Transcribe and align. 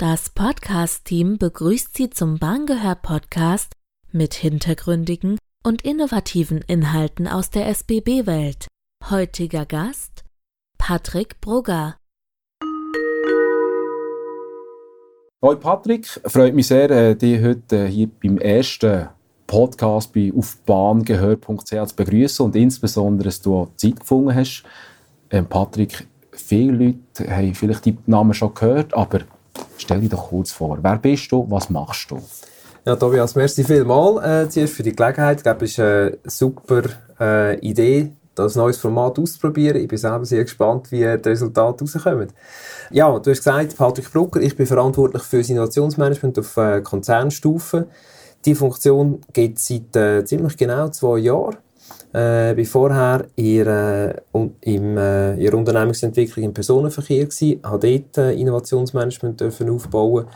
Das 0.00 0.30
Podcast-Team 0.30 1.38
begrüßt 1.38 1.96
Sie 1.96 2.08
zum 2.08 2.38
Bahngehör-Podcast 2.38 3.72
mit 4.12 4.32
hintergründigen 4.34 5.38
und 5.66 5.82
innovativen 5.82 6.60
Inhalten 6.68 7.26
aus 7.26 7.50
der 7.50 7.66
SBB-Welt. 7.66 8.68
Heutiger 9.10 9.66
Gast 9.66 10.22
Patrick 10.78 11.40
Brugger. 11.40 11.96
Hallo 15.42 15.58
Patrick, 15.58 16.06
freut 16.06 16.54
mich 16.54 16.68
sehr, 16.68 16.90
äh, 16.90 17.16
dich 17.16 17.42
heute 17.42 17.86
äh, 17.86 17.88
hier 17.88 18.08
beim 18.22 18.38
ersten 18.38 19.08
Podcast 19.48 20.12
bei 20.12 20.32
auf 20.32 20.58
bahngehör.ch 20.64 21.64
zu 21.64 21.96
begrüßen 21.96 22.46
und 22.46 22.54
insbesondere, 22.54 23.24
dass 23.24 23.40
du 23.40 23.56
auch 23.56 23.74
Zeit 23.74 23.98
gefunden 23.98 24.32
hast. 24.32 24.62
Ähm, 25.28 25.46
Patrick, 25.46 26.06
viele 26.30 26.72
Leute 26.72 27.36
haben 27.36 27.52
vielleicht 27.52 27.84
die 27.84 27.98
Namen 28.06 28.32
schon 28.32 28.54
gehört, 28.54 28.94
aber 28.94 29.22
stell 29.80 30.00
dich 30.00 30.10
doch 30.10 30.28
kurz 30.28 30.52
vor. 30.52 30.78
Wer 30.80 30.98
bist 30.98 31.30
du? 31.32 31.46
Was 31.48 31.70
machst 31.70 32.10
du? 32.10 32.20
Ja, 32.84 32.96
Tobias, 32.96 33.34
merci 33.34 33.64
vielmals 33.64 34.56
äh, 34.56 34.66
für 34.66 34.82
die 34.82 34.94
Gelegenheit. 34.94 35.38
Ich 35.38 35.42
glaube, 35.42 35.64
es 35.64 35.72
ist 35.72 35.80
eine 35.80 36.18
super 36.24 36.82
äh, 37.20 37.58
Idee, 37.58 38.12
das 38.34 38.54
neues 38.54 38.78
Format 38.78 39.18
auszuprobieren. 39.18 39.82
Ich 39.82 39.88
bin 39.88 39.98
selber 39.98 40.24
sehr 40.24 40.44
gespannt, 40.44 40.90
wie 40.90 41.00
die 41.00 41.28
Resultate 41.28 41.84
rauskommen. 41.84 42.28
Ja, 42.90 43.18
du 43.18 43.30
hast 43.30 43.38
gesagt, 43.38 43.76
Patrick 43.76 44.10
Brucker, 44.12 44.40
ich 44.40 44.56
bin 44.56 44.66
verantwortlich 44.66 45.22
für 45.22 45.38
das 45.38 45.50
Innovationsmanagement 45.50 46.38
auf 46.38 46.56
äh, 46.56 46.80
Konzernstufe. 46.80 47.88
Die 48.44 48.54
Funktion 48.54 49.20
gibt 49.32 49.58
es 49.58 49.66
seit 49.66 49.96
äh, 49.96 50.24
ziemlich 50.24 50.56
genau 50.56 50.88
zwei 50.88 51.18
Jahren. 51.18 51.56
Äh, 52.12 52.54
bin 52.54 52.64
vorher 52.64 53.26
in, 53.36 53.66
äh, 53.66 54.14
in, 54.62 54.96
äh, 54.96 55.34
in 55.34 55.54
Unternehmensentwicklung 55.54 56.46
im 56.46 56.54
Personenverkehr 56.54 57.26
gewesen, 57.26 57.60
habe 57.62 57.86
dort 57.86 58.18
äh, 58.18 58.32
Innovationsmanagement 58.32 59.40
dürfen 59.40 59.68
aufbauen 59.68 60.26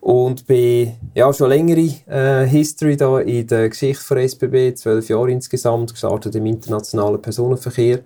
und 0.00 0.46
bin 0.46 0.92
ja 1.14 1.32
schon 1.32 1.50
längere 1.50 1.90
äh, 2.06 2.46
History 2.46 2.96
da 2.96 3.20
in 3.20 3.46
der 3.46 3.68
Geschichte 3.68 4.04
von 4.04 4.18
SBB, 4.18 4.74
zwölf 4.74 5.08
Jahre 5.08 5.30
insgesamt, 5.30 5.92
gestartet 5.92 6.34
im 6.36 6.46
internationalen 6.46 7.20
Personenverkehr 7.20 8.00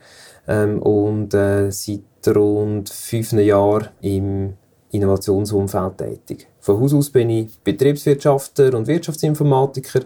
ähm, 0.48 0.80
und 0.80 1.34
äh, 1.34 1.70
seit 1.70 2.00
rund 2.34 2.88
fünf 2.88 3.32
Jahren 3.32 3.88
im 4.00 4.54
Innovationsumfeld 4.90 5.98
tätig. 5.98 6.48
Von 6.60 6.80
Haus 6.80 6.94
aus 6.94 7.10
bin 7.10 7.30
ich 7.30 7.58
Betriebswirtschaftler 7.58 8.74
und 8.74 8.86
Wirtschaftsinformatiker. 8.86 10.00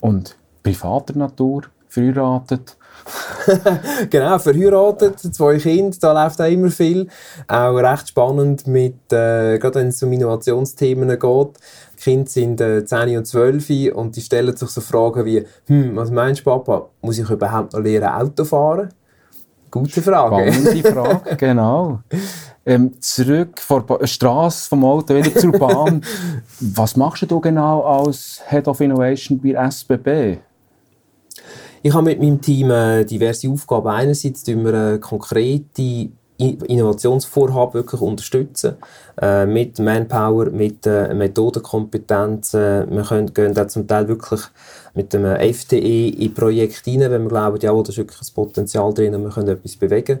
Und 0.00 0.36
privater 0.62 1.16
Natur, 1.16 1.62
verheiratet? 1.94 2.76
genau, 4.10 4.38
verheiratet, 4.38 5.20
zwei 5.20 5.58
Kinder, 5.58 5.96
da 6.00 6.24
läuft 6.24 6.40
auch 6.40 6.50
immer 6.50 6.70
viel. 6.70 7.08
Auch 7.48 7.76
recht 7.76 8.08
spannend, 8.08 8.66
mit, 8.66 9.12
äh, 9.12 9.58
gerade 9.58 9.76
wenn 9.76 9.88
es 9.88 10.02
um 10.02 10.12
Innovationsthemen 10.12 11.08
geht. 11.08 11.48
Die 11.98 12.02
Kinder 12.02 12.30
sind 12.30 12.60
äh, 12.60 12.84
10 12.84 13.18
und 13.18 13.26
12 13.26 13.94
und 13.94 14.16
die 14.16 14.20
stellen 14.20 14.56
sich 14.56 14.68
so 14.70 14.80
Fragen 14.80 15.24
wie, 15.24 15.44
hm, 15.66 15.96
was 15.96 16.10
meinst 16.10 16.40
du, 16.40 16.44
Papa, 16.44 16.88
muss 17.02 17.18
ich 17.18 17.28
überhaupt 17.28 17.72
noch 17.72 17.80
lernen, 17.80 18.08
Auto 18.08 18.44
fahren? 18.44 18.88
Gute 19.70 20.02
Frage. 20.02 20.52
Spannende 20.52 20.92
Frage, 20.92 21.36
genau. 21.36 22.00
Ähm, 22.64 22.92
zurück 23.00 23.60
von 23.60 23.84
der 23.86 24.06
Straße, 24.06 24.68
vom 24.68 24.84
Auto 24.84 25.14
wieder 25.14 25.34
zur 25.34 25.52
Bahn. 25.52 26.00
Was 26.60 26.96
machst 26.96 27.28
du 27.30 27.40
genau 27.40 27.82
als 27.82 28.40
Head 28.48 28.68
of 28.68 28.80
Innovation 28.80 29.40
bei 29.40 29.50
SBB? 29.50 30.38
Ich 31.86 31.92
habe 31.92 32.04
mit 32.04 32.18
meinem 32.18 32.40
Team 32.40 32.70
äh, 32.70 33.04
diverse 33.04 33.46
Aufgaben. 33.50 33.88
Einerseits 33.88 34.42
tun 34.42 34.64
wir 34.64 34.94
äh, 34.94 34.98
konkrete 34.98 36.08
Innovationsvorhaben 36.38 37.74
wirklich 37.74 38.00
unterstützen. 38.00 38.76
Äh, 39.20 39.44
mit 39.44 39.78
Manpower, 39.78 40.46
mit 40.46 40.86
äh, 40.86 41.12
Methodenkompetenzen. 41.12 42.90
Wir 42.90 43.02
können, 43.02 43.34
gehen 43.34 43.52
da 43.52 43.68
zum 43.68 43.86
Teil 43.86 44.08
wirklich 44.08 44.40
mit 44.94 45.12
dem 45.12 45.26
FTE 45.26 46.08
in 46.08 46.32
Projekte 46.32 46.90
rein, 46.90 47.00
wenn 47.00 47.24
wir 47.24 47.28
glauben, 47.28 47.58
ja, 47.60 47.70
da 47.70 47.80
ist 47.82 47.98
wirklich 47.98 48.18
ein 48.18 48.34
Potenzial 48.34 48.94
drin 48.94 49.14
und 49.14 49.24
wir 49.24 49.30
können 49.30 49.48
etwas 49.48 49.76
bewegen. 49.76 50.20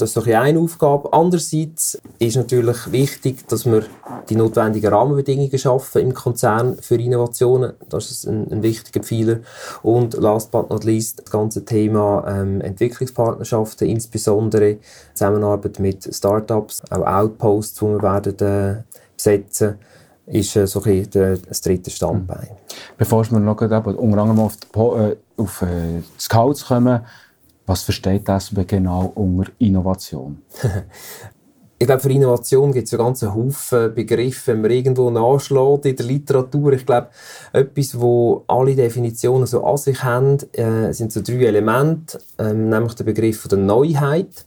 Das 0.00 0.16
ist 0.16 0.24
so 0.24 0.32
eine 0.32 0.58
Aufgabe. 0.58 1.12
Andererseits 1.12 2.00
ist 2.18 2.36
natürlich 2.36 2.90
wichtig, 2.90 3.46
dass 3.48 3.66
wir 3.66 3.84
die 4.30 4.36
notwendigen 4.36 4.92
Rahmenbedingungen 4.92 5.58
schaffen 5.58 6.00
im 6.00 6.14
Konzern 6.14 6.78
für 6.80 6.96
Innovationen. 6.96 7.74
Das 7.88 8.10
ist 8.10 8.26
ein, 8.26 8.50
ein 8.50 8.62
wichtiger 8.62 9.04
Pfeiler. 9.04 9.40
Und 9.82 10.14
last 10.14 10.50
but 10.50 10.70
not 10.70 10.84
least, 10.84 11.20
das 11.20 11.30
ganze 11.30 11.66
Thema 11.66 12.24
ähm, 12.26 12.62
Entwicklungspartnerschaften, 12.62 13.88
insbesondere 13.88 14.78
Zusammenarbeit 15.12 15.78
mit 15.78 16.08
Startups, 16.14 16.82
auch 16.90 17.06
Outposts, 17.06 17.80
die 17.80 17.84
wir 17.86 18.02
werden 18.02 18.38
äh, 18.38 18.82
besetzen 19.14 19.78
ist 20.26 20.54
äh, 20.56 20.66
so 20.66 20.82
ein 20.84 21.08
das 21.10 21.60
dritte 21.60 21.90
Standbein. 21.90 22.48
Bevor 22.96 23.28
wir 23.30 23.40
noch 23.40 23.60
unter 23.60 24.22
anderem 24.22 24.38
auf, 24.38 24.56
die, 24.56 24.78
äh, 24.78 25.16
auf 25.36 25.62
äh, 25.62 26.02
Scouts 26.18 26.66
kommen, 26.66 27.00
was 27.70 27.82
versteht 27.82 28.28
das 28.28 28.52
genau 28.66 29.12
unter 29.14 29.50
Innovation? 29.58 30.42
ich 31.78 31.86
glaube, 31.86 32.02
für 32.02 32.10
Innovation 32.10 32.72
gibt 32.72 32.88
es 32.88 32.94
einen 32.94 33.34
Haufen 33.34 33.94
Begriffe, 33.94 34.52
wenn 34.52 34.62
man 34.62 34.72
irgendwo 34.72 35.08
nachschlägt 35.08 35.86
in 35.86 35.94
der 35.94 36.06
Literatur. 36.06 36.72
Ich 36.72 36.84
glaube, 36.84 37.10
etwas, 37.52 37.98
wo 37.98 38.42
alle 38.48 38.74
Definitionen 38.74 39.46
so 39.46 39.62
an 39.62 39.76
sich 39.76 40.02
haben, 40.02 40.38
äh, 40.52 40.92
sind 40.92 41.12
so 41.12 41.22
drei 41.22 41.44
Elemente, 41.44 42.20
ähm, 42.38 42.70
nämlich 42.70 42.94
der 42.94 43.04
Begriff 43.04 43.46
der 43.46 43.58
Neuheit. 43.58 44.44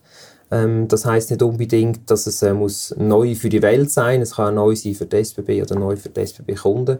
Ähm, 0.52 0.90
das 0.90 1.06
heißt 1.06 1.32
nicht 1.32 1.42
unbedingt, 1.42 2.12
dass 2.12 2.28
es 2.28 2.42
äh, 2.42 2.54
muss 2.54 2.94
neu 2.98 3.36
für 3.36 3.48
die 3.48 3.62
Welt 3.62 3.90
sein. 3.90 4.22
Es 4.22 4.36
kann 4.36 4.56
neu 4.56 4.76
sein 4.76 4.96
für 4.96 5.06
die 5.06 5.16
SBB 5.16 5.62
oder 5.62 5.76
neu 5.76 5.96
für 5.96 6.10
die 6.10 6.20
SBB-Kunden. 6.20 7.00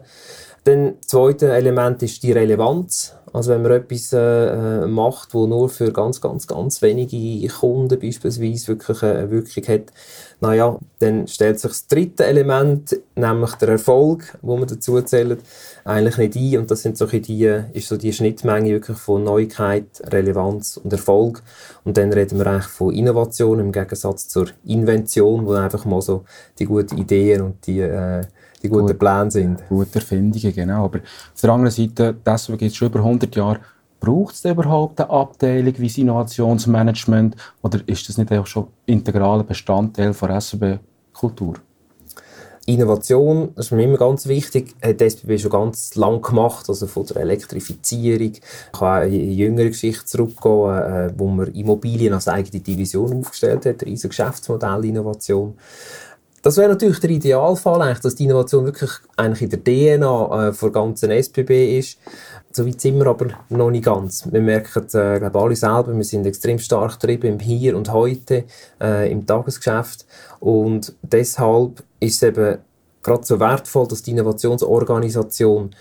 Dann 0.64 0.94
das 1.00 1.08
zweite 1.08 1.52
Element 1.52 2.02
ist 2.02 2.22
die 2.22 2.32
Relevanz. 2.32 3.14
Also 3.34 3.50
wenn 3.50 3.62
man 3.62 3.72
etwas 3.72 4.12
äh, 4.12 4.86
macht, 4.86 5.34
wo 5.34 5.48
nur 5.48 5.68
für 5.68 5.92
ganz, 5.92 6.20
ganz, 6.20 6.46
ganz 6.46 6.80
wenige 6.82 7.48
Kunden 7.48 7.98
beispielsweise 7.98 8.68
wirklich 8.68 9.02
eine 9.02 9.28
Wirkung 9.28 9.64
hat, 9.66 9.92
naja, 10.40 10.78
dann 11.00 11.26
stellt 11.26 11.58
sich 11.58 11.70
das 11.70 11.86
dritte 11.88 12.26
Element, 12.26 12.96
nämlich 13.16 13.54
der 13.54 13.70
Erfolg, 13.70 14.38
wo 14.40 14.56
man 14.56 14.68
dazu 14.68 15.00
zählt, 15.02 15.40
eigentlich 15.84 16.16
nicht 16.16 16.36
ein. 16.36 16.60
Und 16.60 16.70
das 16.70 16.82
sind 16.82 16.96
so 16.96 17.06
die, 17.06 17.62
ist 17.72 17.88
so 17.88 17.96
die 17.96 18.12
Schnittmenge 18.12 18.70
wirklich 18.70 18.98
von 18.98 19.24
Neuigkeit, 19.24 19.86
Relevanz 20.12 20.76
und 20.76 20.92
Erfolg. 20.92 21.42
Und 21.84 21.96
dann 21.96 22.12
reden 22.12 22.38
wir 22.38 22.46
eigentlich 22.46 22.66
von 22.66 22.94
Innovation 22.94 23.58
im 23.58 23.72
Gegensatz 23.72 24.28
zur 24.28 24.46
Invention, 24.64 25.44
wo 25.44 25.54
einfach 25.54 25.84
mal 25.84 26.02
so 26.02 26.24
die 26.58 26.66
guten 26.66 26.98
Ideen 26.98 27.42
und 27.42 27.66
die 27.66 27.80
äh, 27.80 28.22
die 28.64 28.68
guten 28.70 28.86
Gut, 28.86 28.98
Pläne 28.98 29.30
sind. 29.30 29.62
Gute 29.68 29.96
Erfindungen, 29.96 30.54
genau. 30.54 30.86
Aber 30.86 30.98
auf 30.98 31.40
der 31.40 31.50
anderen 31.50 31.70
Seite, 31.70 32.16
deswegen 32.24 32.58
gibt 32.58 32.72
es 32.72 32.76
schon 32.76 32.88
über 32.88 32.98
100 33.00 33.36
Jahre, 33.36 33.60
braucht 34.00 34.34
es 34.34 34.44
überhaupt 34.44 35.00
eine 35.00 35.10
Abteilung 35.10 35.74
wie 35.78 35.86
das 35.86 35.98
Innovationsmanagement 35.98 37.36
oder 37.62 37.80
ist 37.86 38.08
das 38.08 38.18
nicht 38.18 38.32
auch 38.32 38.46
schon 38.46 38.68
integraler 38.86 39.44
Bestandteil 39.44 40.12
der 40.12 40.30
SBB-Kultur? 40.30 41.54
Innovation, 42.66 43.50
das 43.54 43.66
ist 43.66 43.72
mir 43.72 43.84
immer 43.84 43.98
ganz 43.98 44.26
wichtig, 44.26 44.74
hat 44.82 44.98
die 44.98 45.04
SBB 45.04 45.38
schon 45.38 45.50
ganz 45.50 45.94
lang 45.96 46.22
gemacht, 46.22 46.66
also 46.66 46.86
von 46.86 47.04
der 47.04 47.16
Elektrifizierung. 47.18 48.32
Ich 48.32 48.40
kann 48.72 49.02
auch 49.02 49.06
in 49.06 49.32
jüngere 49.32 49.68
Geschichte 49.68 50.06
zurückgehen, 50.06 50.70
äh, 50.70 51.12
wo 51.14 51.28
man 51.28 51.48
Immobilien 51.48 52.14
als 52.14 52.26
eigene 52.26 52.62
Division 52.62 53.20
aufgestellt 53.20 53.66
hat, 53.66 53.84
riesige 53.84 54.08
Geschäftsmodell 54.08 54.84
Innovation. 54.86 55.58
Das 56.44 56.58
wäre 56.58 56.68
natürlich 56.68 57.00
der 57.00 57.08
Idealfall, 57.08 57.80
eigentlich, 57.80 58.00
dass 58.00 58.16
die 58.16 58.24
Innovation 58.24 58.66
wirklich 58.66 58.90
eigentlich 59.16 59.40
in 59.40 59.48
der 59.48 59.64
DNA 59.64 60.48
äh, 60.48 60.52
der 60.52 60.70
ganzen 60.70 61.10
SBB 61.10 61.78
ist. 61.78 61.98
So 62.52 62.66
weit 62.66 62.82
sind 62.82 62.98
wir 62.98 63.06
aber 63.06 63.28
noch 63.48 63.70
nicht 63.70 63.86
ganz. 63.86 64.30
Wir 64.30 64.42
merken, 64.42 64.82
äh, 64.92 65.20
glaube 65.20 65.40
alle 65.40 65.56
selber, 65.56 65.96
wir 65.96 66.04
sind 66.04 66.26
extrem 66.26 66.58
stark 66.58 67.00
drin 67.00 67.22
im 67.22 67.38
Hier 67.38 67.74
und 67.74 67.90
Heute, 67.90 68.44
äh, 68.78 69.10
im 69.10 69.24
Tagesgeschäft. 69.24 70.04
Und 70.38 70.94
deshalb 71.00 71.82
ist 71.98 72.16
es 72.16 72.28
eben 72.28 72.58
gerade 73.02 73.24
so 73.24 73.40
wertvoll, 73.40 73.88
dass 73.88 74.02
die 74.02 74.10
Innovationsorganisation 74.10 75.74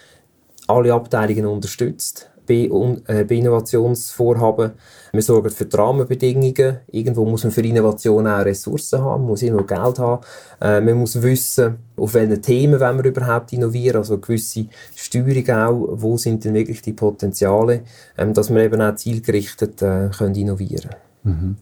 alle 0.68 0.94
Abteilungen 0.94 1.46
unterstützt 1.46 2.30
bei, 2.46 2.70
äh, 3.08 3.24
bei 3.24 3.36
Innovationsvorhaben. 3.36 4.72
Wir 5.12 5.22
sorgen 5.22 5.50
für 5.50 5.66
die 5.66 5.76
Rahmenbedingungen. 5.76 6.80
Irgendwo 6.92 7.26
muss 7.26 7.44
man 7.44 7.52
für 7.52 7.62
Innovation 7.62 8.28
auch 8.28 8.46
Ressourcen 8.46 9.02
haben, 9.02 9.26
muss 9.26 9.42
irgendwo 9.42 9.64
Geld 9.64 10.00
haben. 10.00 10.24
Äh, 10.60 10.82
man 10.82 10.96
muss 10.96 11.22
wissen, 11.22 11.78
auf 11.96 12.14
welchen 12.14 12.42
Themen 12.42 12.80
wollen 12.80 12.98
wir 12.98 13.06
überhaupt 13.06 13.54
innovieren, 13.54 13.98
also 13.98 14.18
gewisse 14.18 14.66
Steuerung 14.96 15.50
auch, 15.50 15.88
wo 15.94 16.18
sind 16.18 16.44
denn 16.44 16.54
wirklich 16.54 16.82
die 16.82 16.94
Potenziale, 16.94 17.82
ähm, 18.18 18.34
dass 18.34 18.54
wir 18.54 18.62
eben 18.62 18.82
auch 18.82 18.96
zielgerichtet 18.96 19.82
äh, 19.82 20.10
können 20.10 20.36
innovieren 20.36 20.90
mhm. 21.24 21.58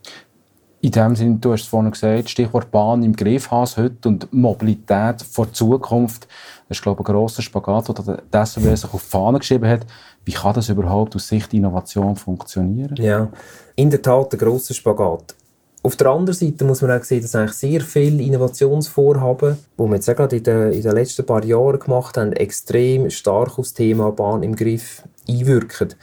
In 0.83 0.91
dem 0.91 1.15
Sinne, 1.15 1.37
du 1.39 1.53
hast 1.53 1.61
es 1.61 1.67
vorhin 1.67 1.91
gesagt, 1.91 2.29
Stichwort 2.31 2.71
Bahn 2.71 3.03
im 3.03 3.15
Griff 3.15 3.51
hast 3.51 3.77
heute 3.77 4.09
und 4.09 4.33
Mobilität 4.33 5.21
vor 5.21 5.53
Zukunft. 5.53 6.27
Das 6.67 6.77
ist, 6.77 6.81
glaube 6.81 7.03
ich, 7.03 7.07
ein 7.07 7.13
grosser 7.13 7.43
Spagat, 7.43 7.93
der 8.33 8.45
SWB 8.45 8.75
sich 8.75 8.91
auf 8.91 9.03
die 9.03 9.09
Fahne 9.09 9.37
geschrieben 9.37 9.69
hat. 9.69 9.85
Wie 10.25 10.33
kann 10.33 10.53
das 10.53 10.69
überhaupt 10.69 11.15
aus 11.15 11.27
Sicht 11.27 11.53
Innovation 11.53 12.15
funktionieren? 12.15 12.95
Ja, 12.97 13.31
in 13.75 13.89
der 13.89 14.01
Tat 14.01 14.33
ein 14.33 14.39
grosser 14.39 14.73
Spagat. 14.73 15.35
Auf 15.83 15.95
der 15.95 16.11
anderen 16.11 16.37
Seite 16.37 16.63
muss 16.63 16.83
man 16.83 16.91
auch 16.91 17.03
sehen, 17.03 17.23
dass 17.23 17.33
eigentlich 17.33 17.53
sehr 17.53 17.81
viele 17.81 18.21
Innovationsvorhaben, 18.21 19.57
die 19.79 19.83
wir 19.83 19.95
jetzt 19.95 20.09
auch 20.11 20.15
gerade 20.15 20.35
in 20.35 20.43
den, 20.43 20.73
in 20.73 20.81
den 20.83 20.91
letzten 20.91 21.25
paar 21.25 21.43
Jahren 21.43 21.79
gemacht 21.79 22.17
haben, 22.17 22.33
extrem 22.33 23.09
stark 23.09 23.57
auf 23.57 23.65
das 23.65 23.73
Thema 23.73 24.11
Bahn 24.11 24.43
im 24.43 24.55
Griff 24.55 25.01
einwirken. 25.27 25.95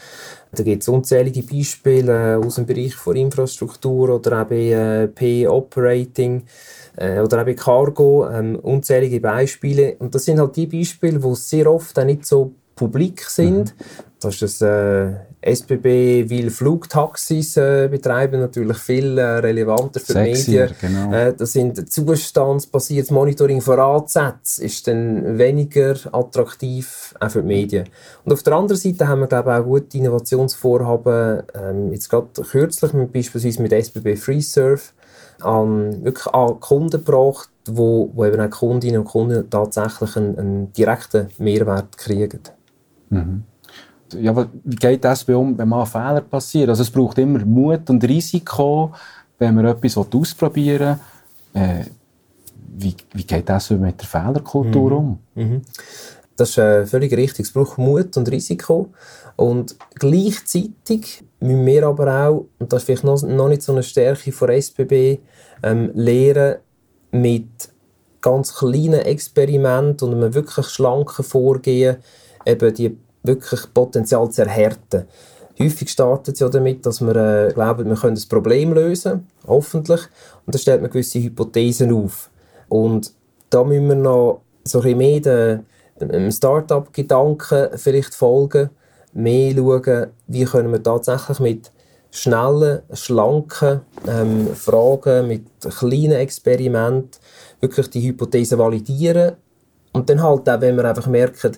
Da 0.51 0.65
gibt 0.65 0.83
es 0.83 0.89
unzählige 0.89 1.43
Beispiele 1.43 2.39
aus 2.39 2.57
dem 2.57 2.67
Bereich 2.67 2.97
von 2.97 3.15
Infrastruktur 3.15 4.17
oder 4.17 4.51
eben 4.51 4.73
äh, 4.73 5.09
P-Operating 5.09 6.43
äh, 6.97 7.21
oder 7.21 7.47
eben 7.47 7.55
Cargo, 7.55 8.29
ähm, 8.29 8.57
unzählige 8.57 9.21
Beispiele. 9.21 9.95
Und 10.01 10.13
das 10.13 10.25
sind 10.25 10.41
halt 10.41 10.57
die 10.57 10.67
Beispiele, 10.67 11.21
die 11.21 11.35
sehr 11.37 11.73
oft 11.73 11.97
auch 11.97 12.05
nicht 12.05 12.27
so 12.27 12.53
publik 12.75 13.23
sind. 13.23 13.75
Das 14.21 14.43
ist 14.43 14.61
das 14.61 14.69
äh, 14.69 15.15
SBB 15.41 16.29
will 16.29 16.51
Flugtaxis 16.51 17.57
äh, 17.57 17.89
betreiben, 17.89 18.41
natürlich 18.41 18.79
viel 18.79 19.17
äh, 19.17 19.23
relevanter 19.23 20.01
für 20.01 20.13
Sexier, 20.13 20.63
Medien. 20.63 20.77
Genau. 20.81 21.13
Äh, 21.13 21.35
das 21.35 21.53
sind 21.53 21.91
zustandsbasiertes 21.91 23.13
Monitoring 23.13 23.61
von 23.61 23.79
Ansätzen, 23.79 24.65
ist 24.65 24.89
dann 24.89 25.39
weniger 25.39 25.95
attraktiv 26.13 27.15
auch 27.21 27.31
für 27.31 27.43
die 27.43 27.47
Medien. 27.47 27.89
Und 28.25 28.33
auf 28.33 28.43
der 28.43 28.55
anderen 28.55 28.81
Seite 28.81 29.07
haben 29.07 29.21
wir 29.21 29.29
glaube 29.29 29.51
ich, 29.51 29.57
auch 29.57 29.65
gute 29.65 29.99
Innovationsvorhaben, 29.99 31.43
ähm, 31.55 31.93
jetzt 31.93 32.11
gerade 32.11 32.43
kürzlich 32.43 32.93
mit, 32.93 33.13
beispielsweise 33.13 33.63
mit 33.63 33.73
SBB 33.73 34.17
FreeSurf, 34.17 34.95
an, 35.43 36.05
wirklich 36.05 36.27
an 36.27 36.59
Kunden 36.59 36.91
gebracht, 37.05 37.51
wo, 37.69 38.11
wo 38.13 38.25
eben 38.25 38.41
auch 38.41 38.51
Kundinnen 38.51 39.03
und 39.03 39.07
Kunden 39.07 39.49
tatsächlich 39.49 40.17
einen, 40.17 40.37
einen 40.37 40.73
direkten 40.73 41.29
Mehrwert 41.39 41.97
kriegen. 41.97 42.41
Mhm 43.11 43.45
ja, 44.15 44.49
wie 44.65 44.77
geht 44.77 45.05
das 45.05 45.25
um, 45.25 45.57
wenn 45.59 45.69
mal 45.69 45.85
Fehler 45.85 46.21
passieren? 46.21 46.71
Also 46.71 46.83
es 46.83 46.91
braucht 46.91 47.19
immer 47.19 47.45
Mut 47.45 47.89
und 47.91 48.05
Risiko, 48.05 48.93
wenn 49.39 49.55
man 49.55 49.67
etwas 49.67 49.97
ausprobieren 49.97 50.99
will. 51.53 51.63
Äh, 51.63 51.85
wie, 52.77 52.95
wie 53.13 53.25
geht 53.25 53.49
das 53.49 53.71
mit 53.71 54.01
der 54.01 54.07
Fehlerkultur 54.07 54.91
mhm. 54.91 54.97
um? 54.97 55.19
Mhm. 55.35 55.63
Das 56.37 56.51
ist 56.51 56.59
äh, 56.59 56.87
völlig 56.87 57.13
richtig. 57.13 57.47
Es 57.47 57.53
braucht 57.53 57.79
Mut 57.79 58.17
und 58.17 58.31
Risiko. 58.31 58.91
Und 59.35 59.77
gleichzeitig 59.95 61.25
müssen 61.41 61.67
wir 61.67 61.87
aber 61.87 62.29
auch, 62.29 62.47
und 62.59 62.73
das 62.73 62.83
ist 62.83 62.87
vielleicht 62.87 63.05
noch, 63.05 63.21
noch 63.23 63.49
nicht 63.49 63.63
so 63.63 63.73
eine 63.73 63.83
Stärke 63.83 64.31
von 64.33 64.49
SBB, 64.49 65.19
ähm, 65.63 65.91
lernen, 65.95 66.57
mit 67.11 67.49
ganz 68.21 68.55
kleinen 68.55 69.01
Experimenten 69.01 70.09
und 70.09 70.15
einem 70.15 70.35
wirklich 70.35 70.67
schlanken 70.67 71.25
Vorgehen 71.25 71.97
eben 72.45 72.75
die 72.75 72.97
wirklich 73.23 73.61
Potenzial 73.73 74.31
zu 74.31 74.43
erhärten. 74.43 75.05
Häufig 75.61 75.91
startet 75.91 76.35
es 76.35 76.41
ja 76.41 76.49
damit, 76.49 76.87
dass 76.87 77.01
wir 77.01 77.17
äh, 77.17 77.53
glauben, 77.53 77.89
wir 77.89 77.97
können 77.97 78.15
das 78.15 78.27
Problem 78.27 78.73
lösen, 78.73 79.27
hoffentlich, 79.47 80.03
und 80.47 80.55
dann 80.55 80.61
stellt 80.61 80.81
man 80.81 80.91
gewisse 80.91 81.21
Hypothesen 81.21 81.93
auf. 81.93 82.31
Und 82.69 83.13
da 83.51 83.65
müssen 83.65 83.89
wir 83.89 83.97
noch 83.97 84.43
so 84.65 84.81
ein 84.81 84.97
bisschen 84.97 84.99
mehr 84.99 85.65
dem 86.01 86.31
Start-up-Gedanken 86.31 87.71
vielleicht 87.77 88.15
folgen, 88.15 88.71
mehr 89.13 89.53
schauen, 89.55 90.07
wie 90.27 90.45
können 90.45 90.73
wir 90.73 90.83
tatsächlich 90.83 91.41
mit 91.41 91.73
schnellen, 92.11 92.83
schlanken 92.93 93.81
ähm, 94.07 94.55
Fragen, 94.55 95.29
mit 95.29 95.47
kleinen 95.61 96.13
Experimenten 96.13 97.21
wirklich 97.61 97.91
die 97.91 98.07
Hypothese 98.07 98.59
validieren 98.59 99.37
und 99.93 100.09
dann 100.09 100.23
halt 100.23 100.49
auch, 100.49 100.61
wenn 100.61 100.77
wir 100.77 100.85
einfach 100.85 101.07
merken, 101.07 101.57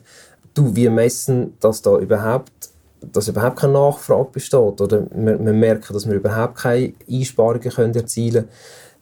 du, 0.55 0.75
wir 0.75 0.91
messen, 0.91 1.55
dass 1.61 1.83
da 1.83 1.99
überhaupt, 1.99 2.53
dass 3.01 3.29
überhaupt 3.29 3.61
keine 3.61 3.75
Nachfrage 3.75 4.31
besteht 4.33 4.81
oder 4.81 5.07
wir, 5.11 5.39
wir 5.39 5.53
merken, 5.53 5.93
dass 5.93 6.09
wir 6.09 6.17
überhaupt 6.17 6.57
keine 6.57 6.93
Einsparungen 7.09 7.71
können 7.71 7.95
erzielen 7.95 8.45
können, 8.45 8.49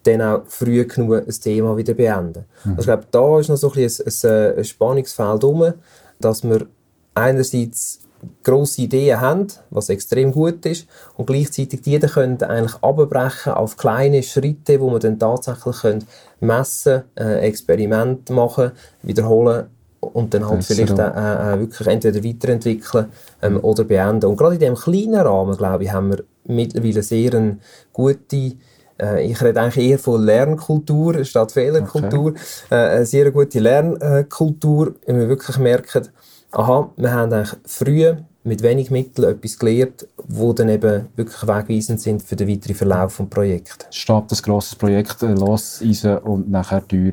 dann 0.04 0.22
auch 0.22 0.42
früh 0.46 0.84
genug 0.84 1.26
ein 1.26 1.28
Thema 1.28 1.76
wieder 1.76 1.94
beenden. 1.94 2.44
Mhm. 2.64 2.70
Also 2.70 2.80
ich 2.80 2.86
glaube, 2.86 3.06
da 3.10 3.40
ist 3.40 3.48
noch 3.48 3.56
so 3.56 3.68
ein, 3.68 3.74
bisschen 3.74 4.06
ein, 4.06 4.30
ein, 4.30 4.58
ein 4.58 4.64
Spannungsfeld 4.64 5.42
herum, 5.42 5.74
dass 6.20 6.42
wir 6.44 6.66
einerseits 7.14 8.00
grosse 8.42 8.82
Ideen 8.82 9.20
haben, 9.20 9.46
was 9.70 9.88
extrem 9.88 10.32
gut 10.32 10.66
ist, 10.66 10.86
und 11.16 11.26
gleichzeitig 11.26 11.82
die 11.82 11.98
können 12.00 12.42
eigentlich 12.42 12.82
abbrechen 12.82 13.52
auf 13.52 13.76
kleine 13.76 14.22
Schritte, 14.22 14.80
wo 14.80 14.90
man 14.90 15.00
dann 15.00 15.18
tatsächlich 15.18 15.76
können 15.80 16.04
messen, 16.40 17.04
äh, 17.16 17.40
Experimente 17.46 18.32
machen, 18.32 18.72
wiederholen 19.02 19.68
und 20.12 20.34
dann 20.34 20.48
halt 20.48 20.64
vielleicht 20.64 20.98
auch, 20.98 21.16
äh, 21.16 21.60
wirklich 21.60 21.88
entweder 21.88 22.24
weiterentwickeln 22.24 23.06
ähm, 23.42 23.54
mhm. 23.54 23.60
oder 23.60 23.84
beenden. 23.84 24.26
Und 24.26 24.36
gerade 24.36 24.54
in 24.54 24.60
diesem 24.60 24.74
kleinen 24.74 25.20
Rahmen, 25.20 25.56
glaube 25.56 25.84
ich, 25.84 25.92
haben 25.92 26.10
wir 26.10 26.24
mittlerweile 26.44 27.02
sehr 27.02 27.34
eine 27.34 27.58
gute 27.92 28.52
äh, 29.00 29.24
ich 29.24 29.40
rede 29.42 29.60
eigentlich 29.60 29.90
eher 29.90 29.98
von 29.98 30.22
Lernkultur 30.22 31.24
statt 31.24 31.52
Fehlerkultur. 31.52 32.30
Okay. 32.30 32.40
Äh, 32.70 32.74
eine 32.74 33.06
sehr 33.06 33.30
gute 33.30 33.60
Lernkultur, 33.60 34.94
wenn 35.06 35.18
wir 35.18 35.28
wirklich 35.28 35.58
merken, 35.58 36.08
aha, 36.50 36.90
wir 36.96 37.12
haben 37.12 37.32
eigentlich 37.32 37.56
früh 37.64 38.14
mit 38.44 38.62
wenig 38.62 38.90
Mitteln 38.90 39.30
etwas 39.30 39.58
gelernt, 39.58 40.06
wo 40.26 40.52
dann 40.52 40.68
eben 40.68 41.06
wirklich 41.16 41.42
wegweisend 41.42 42.00
sind 42.00 42.22
für 42.22 42.34
den 42.34 42.48
weiteren 42.48 42.74
Verlauf 42.74 43.16
des 43.18 43.28
Projekts. 43.28 43.86
Statt 43.90 44.24
das 44.30 44.42
grosses 44.42 44.74
Projekt 44.74 45.22
äh, 45.22 45.32
loseisen 45.32 46.18
und 46.18 46.50
nachher 46.50 46.86
teuer 46.86 47.12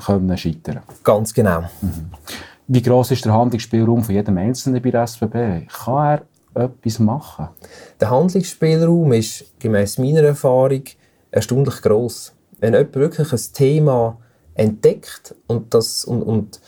können 0.00 0.36
scheitern 0.36 0.80
Ganz 1.04 1.32
genau. 1.32 1.62
Mhm. 1.80 2.10
Wie 2.68 2.82
groß 2.82 3.10
ist 3.10 3.24
der 3.24 3.32
Handlungsspielraum 3.32 4.04
von 4.04 4.14
jedem 4.14 4.38
Einzelnen 4.38 4.80
bei 4.80 4.90
der 4.90 5.02
SBB? 5.02 5.66
Kann 5.68 6.20
er 6.54 6.62
etwas 6.62 6.98
machen? 6.98 7.48
Der 8.00 8.10
Handlungsspielraum 8.10 9.12
ist 9.12 9.58
gemäß 9.58 9.98
meiner 9.98 10.22
Erfahrung 10.22 10.82
erstaunlich 11.30 11.82
groß. 11.82 12.32
Wenn 12.60 12.74
jemand 12.74 12.94
wirklich 12.94 13.32
ein 13.32 13.52
Thema 13.52 14.18
entdeckt 14.54 15.34
und, 15.46 15.74
das, 15.74 16.04
und, 16.04 16.22
und 16.22 16.60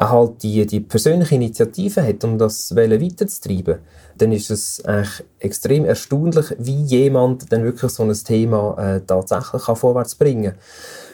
halt 0.00 0.42
die, 0.42 0.66
die 0.66 0.80
persönliche 0.80 1.34
Initiative 1.34 2.02
hat, 2.02 2.24
um 2.24 2.38
das 2.38 2.74
weiterzutreiben, 2.74 3.78
dann 4.16 4.32
ist 4.32 4.50
es 4.50 4.84
eigentlich 4.84 5.24
extrem 5.38 5.84
erstaunlich, 5.84 6.54
wie 6.58 6.82
jemand 6.82 7.52
dann 7.52 7.64
wirklich 7.64 7.90
so 7.92 8.02
ein 8.02 8.12
Thema 8.12 8.76
äh, 8.78 9.00
tatsächlich 9.00 9.62
kann 9.62 9.76
vorwärts 9.76 10.14
bringen. 10.14 10.54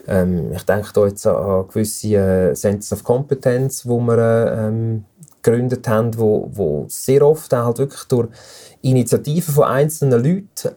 Ähm, 0.06 0.53
ich 0.53 0.62
denke 0.62 0.91
da 0.94 1.06
jetzt 1.06 1.27
an 1.27 1.67
gewisse 1.69 2.17
äh, 2.17 2.55
Centers 2.55 2.93
of 2.93 3.03
Competence, 3.05 3.87
wo 3.87 4.00
wir 4.00 4.56
ähm, 4.56 5.05
gegründet 5.43 5.87
haben, 5.88 6.17
wo, 6.17 6.49
wo 6.53 6.87
sehr 6.88 7.23
oft 7.27 7.53
halt 7.53 7.79
wirklich 7.79 8.05
durch 8.05 8.29
Initiativen 8.83 9.55
von 9.55 9.65
einzelnen 9.65 10.23
Leuten 10.23 10.77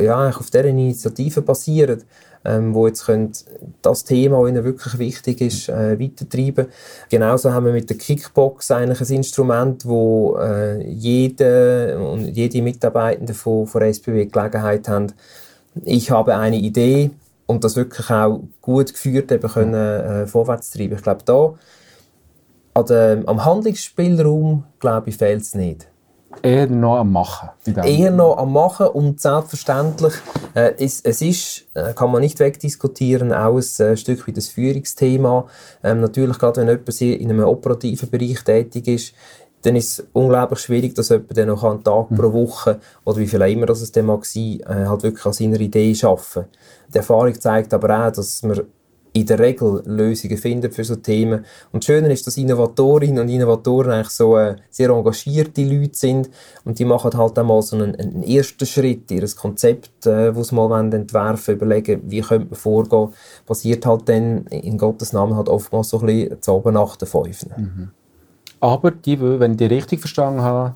ja, 0.00 0.28
auf 0.30 0.50
deren 0.50 0.78
Initiativen 0.78 1.44
basieren, 1.44 2.02
ähm, 2.44 2.74
wo 2.74 2.86
jetzt 2.86 3.06
können 3.06 3.32
das 3.82 4.04
Thema, 4.04 4.40
das 4.40 4.50
ihnen 4.50 4.64
wirklich 4.64 4.98
wichtig 4.98 5.40
ist, 5.40 5.68
äh, 5.68 5.98
weitertreiben. 5.98 6.66
Genauso 7.08 7.52
haben 7.52 7.66
wir 7.66 7.72
mit 7.72 7.90
der 7.90 7.98
Kickbox 7.98 8.70
eigentlich 8.70 9.00
ein 9.00 9.16
Instrument, 9.16 9.84
wo 9.86 10.36
äh, 10.40 10.82
jede 10.86 11.98
und 11.98 12.26
jede 12.28 12.62
Mitarbeitende 12.62 13.34
von, 13.34 13.66
von 13.66 13.82
SPW 13.82 14.26
Gelegenheit 14.26 14.88
haben, 14.88 15.12
ich 15.84 16.10
habe 16.10 16.36
eine 16.36 16.56
Idee, 16.56 17.10
und 17.48 17.64
das 17.64 17.76
wirklich 17.76 18.10
auch 18.10 18.42
gut 18.60 18.92
geführt 18.92 19.32
eben 19.32 19.50
können, 19.50 19.74
äh, 19.74 20.26
vorwärts 20.26 20.70
treiben. 20.70 20.96
Ich 20.96 21.02
glaube, 21.02 21.22
da 21.24 21.54
an 22.74 22.86
der, 22.86 23.22
am 23.26 23.44
Handlungsspielraum 23.44 24.64
glaube 24.78 25.08
ich, 25.08 25.16
fehlt 25.16 25.42
es 25.42 25.54
nicht. 25.54 25.88
Eher 26.42 26.66
noch 26.68 26.98
am 26.98 27.12
Machen. 27.12 27.48
Eher 27.84 28.10
noch 28.10 28.36
am 28.36 28.52
Machen 28.52 28.88
und 28.88 29.20
selbstverständlich, 29.20 30.14
äh, 30.54 30.72
es, 30.78 31.00
es 31.00 31.22
ist, 31.22 31.66
äh, 31.74 31.94
kann 31.94 32.12
man 32.12 32.20
nicht 32.20 32.38
wegdiskutieren, 32.38 33.32
auch 33.32 33.56
ein 33.56 33.86
äh, 33.86 33.96
Stück 33.96 34.26
wie 34.26 34.32
das 34.32 34.48
Führungsthema. 34.48 35.46
Ähm, 35.82 36.00
natürlich, 36.00 36.38
gerade 36.38 36.60
wenn 36.60 36.68
jemand 36.68 37.00
in 37.00 37.30
einem 37.30 37.44
operativen 37.44 38.10
Bereich 38.10 38.42
tätig 38.44 38.86
ist, 38.88 39.14
dann 39.62 39.74
ist 39.74 39.98
es 39.98 40.06
unglaublich 40.12 40.60
schwierig, 40.60 40.94
dass 40.94 41.08
jemand 41.08 41.36
dann 41.36 41.48
noch 41.48 41.64
einen 41.64 41.82
Tag 41.82 42.08
pro 42.10 42.32
Woche 42.32 42.78
oder 43.04 43.18
wie 43.18 43.26
viel 43.26 43.42
immer 43.42 43.66
das 43.66 43.80
es 43.80 43.90
dann 43.90 44.06
mag 44.06 44.24
sein, 44.24 44.60
äh, 44.60 44.86
halt 44.86 45.02
wirklich 45.02 45.26
an 45.26 45.32
seiner 45.32 45.60
Idee 45.60 45.96
arbeiten. 46.02 46.46
Die 46.92 46.98
Erfahrung 46.98 47.40
zeigt 47.40 47.74
aber 47.74 48.06
auch, 48.06 48.12
dass 48.12 48.42
man 48.42 48.62
in 49.20 49.26
der 49.26 49.38
Regel 49.38 49.82
Lösungen 49.86 50.36
findet 50.36 50.74
für 50.74 50.84
so 50.84 50.96
Themen. 50.96 51.44
Und 51.72 51.82
das 51.82 51.86
Schöne 51.86 52.12
ist, 52.12 52.26
dass 52.26 52.36
Innovatorinnen 52.36 53.20
und 53.20 53.28
Innovatoren 53.28 53.92
eigentlich 53.92 54.10
so 54.10 54.36
äh, 54.36 54.56
sehr 54.70 54.90
engagierte 54.90 55.64
Leute 55.64 55.96
sind 55.96 56.30
und 56.64 56.78
die 56.78 56.84
machen 56.84 57.12
halt 57.16 57.38
einmal 57.38 57.62
so 57.62 57.76
einen, 57.76 57.94
einen 57.96 58.22
ersten 58.22 58.66
Schritt, 58.66 59.10
ihr 59.10 59.26
Konzept, 59.36 60.06
äh, 60.06 60.34
wo 60.34 60.42
sie 60.42 60.54
mal 60.54 60.92
entwerfen 60.92 61.54
überlegen, 61.54 62.02
wie 62.06 62.20
könnte 62.20 62.48
man 62.50 62.58
vorgehen, 62.58 63.08
passiert 63.46 63.86
halt 63.86 64.08
dann 64.08 64.46
in 64.46 64.78
Gottes 64.78 65.12
Namen 65.12 65.36
halt 65.36 65.48
oftmals 65.48 65.90
so 65.90 66.00
ein 66.00 66.06
bisschen 66.06 66.42
zu 66.42 66.52
oben 66.52 66.74
nach 66.74 66.96
den 66.96 67.08
fünf. 67.08 67.46
Mhm. 67.56 67.90
Aber 68.60 68.90
die, 68.90 69.20
wenn 69.20 69.52
ich 69.52 69.56
die 69.58 69.66
richtig 69.66 70.00
verstanden 70.00 70.42
habe, 70.42 70.74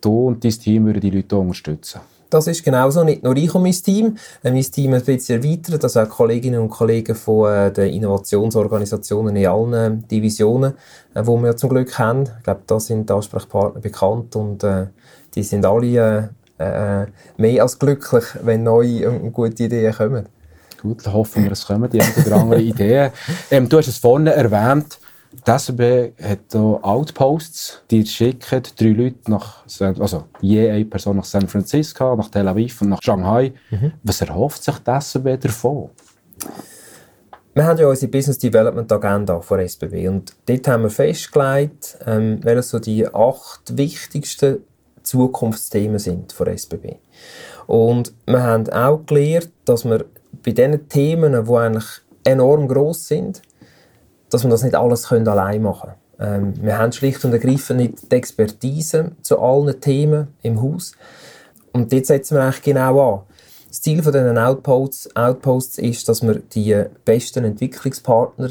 du 0.00 0.26
und 0.26 0.44
dein 0.44 0.50
Team 0.50 0.86
würden 0.86 1.00
die 1.00 1.10
Leute 1.10 1.36
unterstützen. 1.36 2.00
Das 2.34 2.48
ist 2.48 2.64
genauso, 2.64 3.04
nicht 3.04 3.22
nur 3.22 3.36
ich 3.36 3.54
und 3.54 3.62
mein 3.62 3.70
Team. 3.70 4.16
Äh, 4.42 4.50
mein 4.50 4.62
Team 4.62 4.92
ein 4.92 5.04
bisschen 5.04 5.40
erweitert, 5.40 5.84
also 5.84 6.00
auch 6.00 6.08
Kolleginnen 6.08 6.58
und 6.58 6.68
Kollegen 6.68 7.14
von 7.14 7.52
äh, 7.52 7.72
den 7.72 7.92
Innovationsorganisationen 7.92 9.36
in 9.36 9.46
allen 9.46 9.72
äh, 9.72 10.06
Divisionen, 10.08 10.74
äh, 11.14 11.22
die 11.22 11.28
wir 11.28 11.46
ja 11.46 11.56
zum 11.56 11.70
Glück 11.70 11.96
haben. 11.96 12.24
Ich 12.24 12.42
glaube, 12.42 12.62
da 12.66 12.80
sind 12.80 13.08
die 13.08 13.12
Ansprechpartner 13.12 13.80
bekannt 13.80 14.34
und 14.34 14.64
äh, 14.64 14.86
die 15.36 15.44
sind 15.44 15.64
alle 15.64 16.32
äh, 16.58 17.02
äh, 17.02 17.06
mehr 17.36 17.62
als 17.62 17.78
glücklich, 17.78 18.24
wenn 18.42 18.64
neue 18.64 19.08
und 19.08 19.32
gute 19.32 19.62
Ideen 19.62 19.94
kommen. 19.94 20.26
Gut, 20.82 21.06
dann 21.06 21.14
hoffen 21.14 21.44
wir, 21.44 21.52
es 21.52 21.64
kommen 21.64 21.88
die 21.88 22.00
eine 22.00 22.26
oder 22.26 22.36
andere 22.36 22.62
Ideen. 22.62 23.12
Ähm, 23.48 23.68
du 23.68 23.78
hast 23.78 23.86
es 23.86 23.98
vorne 23.98 24.34
erwähnt, 24.34 24.98
die 25.46 25.50
SRB 25.50 26.12
hat 26.22 26.40
hier 26.52 26.78
Outposts, 26.82 27.82
die 27.90 28.06
schicken 28.06 28.62
drei 28.76 28.88
Leute 28.88 29.30
nach, 29.30 29.64
also 29.80 30.24
je 30.40 30.70
eine 30.70 30.84
Person 30.84 31.16
nach 31.16 31.24
San 31.24 31.48
Francisco, 31.48 32.16
nach 32.16 32.28
Tel 32.28 32.48
Aviv 32.48 32.82
und 32.82 32.90
nach 32.90 33.02
Shanghai. 33.02 33.52
Mhm. 33.70 33.92
Was 34.02 34.20
erhofft 34.20 34.62
sich 34.62 34.76
die 34.78 35.00
SRB 35.00 35.40
davon? 35.40 35.90
Wir 37.54 37.64
haben 37.64 37.78
ja 37.78 37.86
unsere 37.86 38.10
Business 38.10 38.38
Development 38.38 38.90
Agenda 38.90 39.40
von 39.40 39.60
SBB 39.60 40.08
und 40.08 40.34
dort 40.46 40.66
haben 40.66 40.82
wir 40.82 40.90
festgelegt, 40.90 41.96
ähm, 42.04 42.40
welche 42.42 42.62
so 42.62 42.78
die 42.80 43.06
acht 43.06 43.76
wichtigsten 43.76 44.58
Zukunftsthemen 45.04 46.00
sind 46.00 46.32
von 46.32 46.48
SBB. 46.48 46.96
Und 47.66 48.12
wir 48.26 48.42
haben 48.42 48.68
auch 48.70 49.06
gelernt, 49.06 49.50
dass 49.64 49.84
wir 49.84 50.04
bei 50.44 50.50
diesen 50.50 50.88
Themen, 50.88 51.44
die 51.44 51.52
eigentlich 51.52 51.86
enorm 52.24 52.66
groß 52.66 53.06
sind, 53.06 53.42
dass 54.34 54.42
wir 54.42 54.50
das 54.50 54.64
nicht 54.64 54.74
alles 54.74 55.08
können 55.08 55.28
allein 55.28 55.62
machen 55.62 55.90
können. 56.18 56.54
Ähm, 56.56 56.62
wir 56.62 56.78
haben 56.78 56.92
schlicht 56.92 57.24
und 57.24 57.32
ergreifend 57.32 57.80
nicht 57.80 58.10
die 58.10 58.16
Expertise 58.16 59.12
zu 59.22 59.38
allen 59.38 59.80
Themen 59.80 60.28
im 60.42 60.60
Haus. 60.60 60.92
Und 61.72 61.92
dort 61.92 62.06
setzen 62.06 62.36
wir 62.36 62.42
eigentlich 62.42 62.62
genau 62.62 63.14
an. 63.14 63.20
Das 63.68 63.80
Ziel 63.80 64.02
von 64.02 64.12
diesen 64.12 64.38
Outposts, 64.38 65.16
Outposts 65.16 65.78
ist, 65.78 66.08
dass 66.08 66.22
wir 66.22 66.34
die 66.34 66.84
besten 67.04 67.44
Entwicklungspartner 67.44 68.50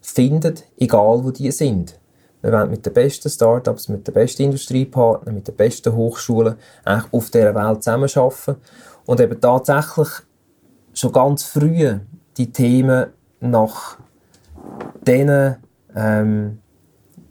finden, 0.00 0.54
egal 0.78 1.24
wo 1.24 1.30
die 1.30 1.50
sind. 1.50 1.98
Wir 2.42 2.52
wollen 2.52 2.70
mit 2.70 2.86
den 2.86 2.92
besten 2.92 3.28
Startups, 3.28 3.88
mit 3.88 4.06
den 4.06 4.14
besten 4.14 4.42
Industriepartnern, 4.44 5.34
mit 5.34 5.46
den 5.46 5.56
besten 5.56 5.94
Hochschulen 5.94 6.56
eigentlich 6.84 7.12
auf 7.12 7.30
dieser 7.30 7.54
Welt 7.54 7.82
zusammenarbeiten 7.82 8.56
und 9.06 9.20
eben 9.20 9.40
tatsächlich 9.40 10.08
schon 10.94 11.12
ganz 11.12 11.44
früh 11.44 11.98
die 12.36 12.50
Themen 12.50 13.06
nach 13.40 13.98
denen, 15.10 15.56
ähm, 15.94 16.58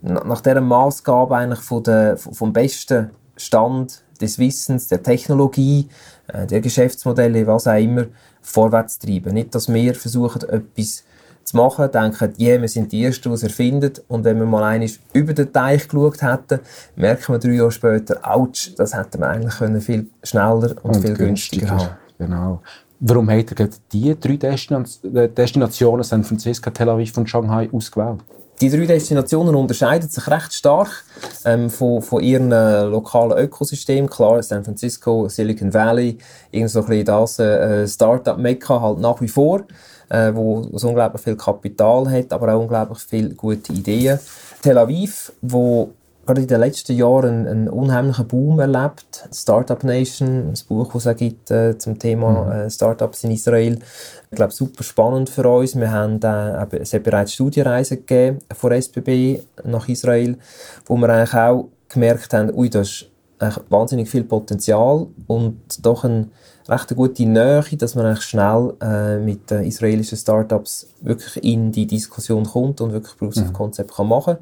nach 0.01 0.41
dieser 0.41 0.61
Maßgabe 0.61 1.35
eigentlich 1.35 1.59
von 1.59 1.83
der, 1.83 2.17
vom 2.17 2.53
besten 2.53 3.11
Stand 3.35 4.03
des 4.21 4.37
Wissens, 4.37 4.87
der 4.87 5.01
Technologie, 5.01 5.87
äh, 6.27 6.45
der 6.45 6.61
Geschäftsmodelle, 6.61 7.47
was 7.47 7.67
auch 7.67 7.79
immer, 7.79 8.05
vorwärts 8.41 8.99
treiben. 8.99 9.33
Nicht, 9.33 9.55
dass 9.55 9.71
wir 9.71 9.95
versuchen, 9.95 10.41
etwas 10.49 11.03
zu 11.43 11.57
machen, 11.57 11.91
denken, 11.91 12.33
yeah, 12.39 12.61
wir 12.61 12.67
sind 12.67 12.91
die 12.91 13.03
Ersten, 13.03 13.29
die 13.29 13.35
es 13.35 13.43
erfinden. 13.43 13.93
Und 14.07 14.23
wenn 14.23 14.37
wir 14.37 14.45
mal 14.45 14.63
einmal 14.63 14.89
über 15.13 15.33
den 15.33 15.51
Teich 15.51 15.87
geschaut 15.87 16.21
hätten, 16.21 16.59
merken 16.95 17.33
wir 17.33 17.39
drei 17.39 17.53
Jahre 17.53 17.71
später, 17.71 18.19
ouch, 18.23 18.71
das 18.77 18.95
hätten 18.95 19.19
wir 19.19 19.29
eigentlich 19.29 19.57
können 19.57 19.81
viel 19.81 20.09
schneller 20.23 20.75
und, 20.83 20.95
und 20.95 21.01
viel 21.01 21.15
günstiger, 21.15 21.67
günstiger 21.67 21.69
haben 21.69 21.97
Genau. 22.19 22.61
Warum 23.01 23.29
hat 23.29 23.57
er 23.57 23.69
diese 23.91 24.15
drei 24.15 24.33
äh, 24.33 25.29
Destinationen, 25.29 26.03
San 26.03 26.23
Francisco, 26.23 26.69
Tel 26.69 26.89
Aviv 26.89 27.17
und 27.17 27.29
Shanghai, 27.29 27.69
ausgewählt? 27.71 28.19
Die 28.59 28.69
drei 28.69 28.85
Destinationen 28.85 29.55
unterscheiden 29.55 30.09
sich 30.09 30.27
recht 30.27 30.53
stark 30.53 31.05
ähm, 31.45 31.69
von, 31.69 32.01
von 32.01 32.21
ihren 32.21 32.51
äh, 32.51 32.83
lokalen 32.83 33.37
Ökosystemen. 33.37 34.09
Klar, 34.09 34.43
San 34.43 34.65
Francisco, 34.65 35.29
Silicon 35.29 35.73
Valley, 35.73 36.17
irgend 36.51 36.71
so 36.71 36.83
ein 36.83 37.05
das 37.05 37.39
äh, 37.39 37.87
Startup-Mekka 37.87 38.81
halt 38.81 38.99
nach 38.99 39.21
wie 39.21 39.29
vor, 39.29 39.61
äh, 40.09 40.33
wo 40.33 40.69
es 40.75 40.83
unglaublich 40.83 41.21
viel 41.21 41.37
Kapital 41.37 42.11
hat, 42.11 42.33
aber 42.33 42.53
auch 42.53 42.59
unglaublich 42.59 42.99
viele 42.99 43.29
gute 43.29 43.71
Ideen. 43.71 44.19
Tel 44.61 44.77
Aviv, 44.77 45.31
wo 45.41 45.93
gerade 46.29 46.41
in 46.41 46.47
den 46.47 46.59
letzten 46.59 46.95
Jahren 46.95 47.25
einen, 47.25 47.47
einen 47.47 47.69
unheimlichen 47.69 48.27
Boom 48.27 48.59
erlebt. 48.59 49.27
Startup 49.33 49.83
Nation, 49.83 50.49
ein 50.49 50.53
Buch, 50.67 50.93
das 50.93 51.07
es 51.07 51.17
gibt 51.17 51.49
äh, 51.49 51.75
zum 51.77 51.97
Thema 51.97 52.45
mhm. 52.45 52.51
äh, 52.51 52.69
Startups 52.69 53.23
in 53.23 53.31
Israel. 53.31 53.79
Ich 54.29 54.35
glaube, 54.35 54.53
super 54.53 54.83
spannend 54.83 55.31
für 55.31 55.49
uns. 55.49 55.75
Wir 55.75 55.91
haben 55.91 56.21
äh, 56.21 56.77
es 56.77 56.93
hat 56.93 57.01
bereits 57.01 57.33
Studienreisen 57.33 58.05
gegeben 58.05 58.39
von 58.53 58.71
SBB 58.71 59.39
nach 59.63 59.89
Israel, 59.89 60.37
wo 60.85 60.97
wir 60.97 61.09
eigentlich 61.09 61.33
auch 61.33 61.69
gemerkt 61.87 62.31
haben, 62.33 62.53
ui, 62.53 62.69
da 62.69 62.81
ist 62.81 63.09
wahnsinnig 63.69 64.07
viel 64.07 64.23
Potenzial 64.23 65.07
und 65.25 65.83
doch 65.83 66.03
ein 66.03 66.31
recht 66.69 66.89
eine 66.89 66.97
gute 66.97 67.25
Nähe, 67.25 67.63
dass 67.77 67.95
man 67.95 68.05
eigentlich 68.05 68.23
schnell 68.23 68.73
äh, 68.81 69.17
mit 69.17 69.49
den 69.49 69.63
israelischen 69.63 70.17
Startups 70.17 70.87
wirklich 71.01 71.43
in 71.43 71.71
die 71.71 71.87
Diskussion 71.87 72.45
kommt 72.45 72.81
und 72.81 72.91
wirklich 72.91 73.17
Proof 73.17 73.37
of 73.37 73.53
Concept 73.53 73.93
kann 73.93 74.07
machen 74.07 74.37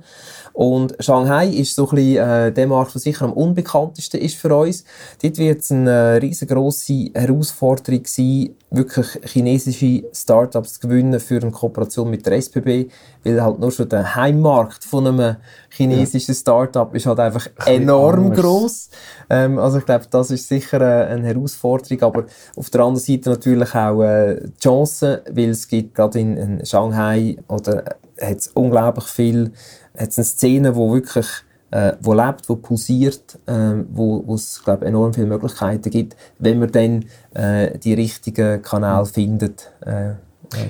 Und 0.54 0.96
Shanghai 1.00 1.48
ist 1.48 1.76
so 1.76 1.88
ein 1.90 1.96
bisschen 1.96 2.28
äh, 2.28 2.52
der 2.52 2.68
Markt, 2.68 2.94
der 2.94 3.02
sicher 3.02 3.26
am 3.26 3.34
unbekanntesten 3.34 4.20
ist 4.20 4.36
für 4.36 4.56
uns. 4.56 4.84
Dort 5.22 5.38
wird 5.38 5.62
es 5.62 5.72
eine 5.72 5.90
äh, 5.90 6.18
riesengroße 6.18 7.12
Herausforderung 7.14 8.02
sein, 8.06 8.56
wirklich 8.70 9.08
chinesische 9.24 10.04
Startups 10.14 10.74
zu 10.74 10.88
gewinnen 10.88 11.20
für 11.20 11.42
eine 11.42 11.52
Kooperation 11.52 12.10
mit 12.10 12.26
der 12.26 12.34
SPB, 12.34 12.88
weil 13.24 13.42
halt 13.42 13.60
nur 13.60 13.72
schon 13.72 13.88
der 13.88 14.16
Heimmarkt 14.16 14.84
von 14.84 15.08
einem 15.08 15.38
chinesischen 15.70 16.36
Startup 16.36 16.94
ist 16.94 17.06
halt 17.06 17.20
einfach 17.20 17.48
enorm 17.66 18.34
groß. 18.34 18.90
Ähm, 19.30 19.60
also 19.60 19.78
ich 19.78 19.86
glaube, 19.86 20.06
das 20.10 20.32
ist 20.32 20.48
sicher 20.48 20.82
äh, 20.82 21.14
eine 21.14 21.28
Herausforderung, 21.28 22.02
aber 22.02 22.17
auf 22.56 22.70
der 22.70 22.82
anderen 22.82 23.04
Seite 23.04 23.30
natürlich 23.30 23.74
auch 23.76 24.02
äh, 24.02 24.50
Chancen, 24.62 25.20
weil 25.32 25.50
es 25.50 25.68
gibt 25.68 25.96
gerade 25.96 26.20
in, 26.20 26.38
in 26.38 26.66
Shanghai 26.66 27.38
oder 27.48 27.98
äh, 28.18 28.36
unglaublich 28.54 29.06
viel, 29.06 29.52
hat 29.98 30.10
es 30.10 30.18
eine 30.18 30.26
Szene, 30.26 30.76
wo 30.76 30.94
wirklich 30.94 31.28
äh, 31.72 31.94
wo 32.02 32.14
lebt, 32.14 32.48
wo 32.48 32.56
pulsiert, 32.56 33.40
äh, 33.46 33.84
wo, 33.90 34.24
es 34.34 34.64
glaube 34.64 34.86
enorm 34.86 35.14
viele 35.14 35.28
Möglichkeiten 35.28 35.90
gibt, 35.90 36.16
wenn 36.40 36.60
man 36.60 36.72
dann 36.72 37.06
äh, 37.34 37.78
die 37.78 37.94
richtigen 37.94 38.62
Kanäle 38.62 39.06
findet 39.06 39.72
äh, 39.86 40.12
äh, 40.12 40.16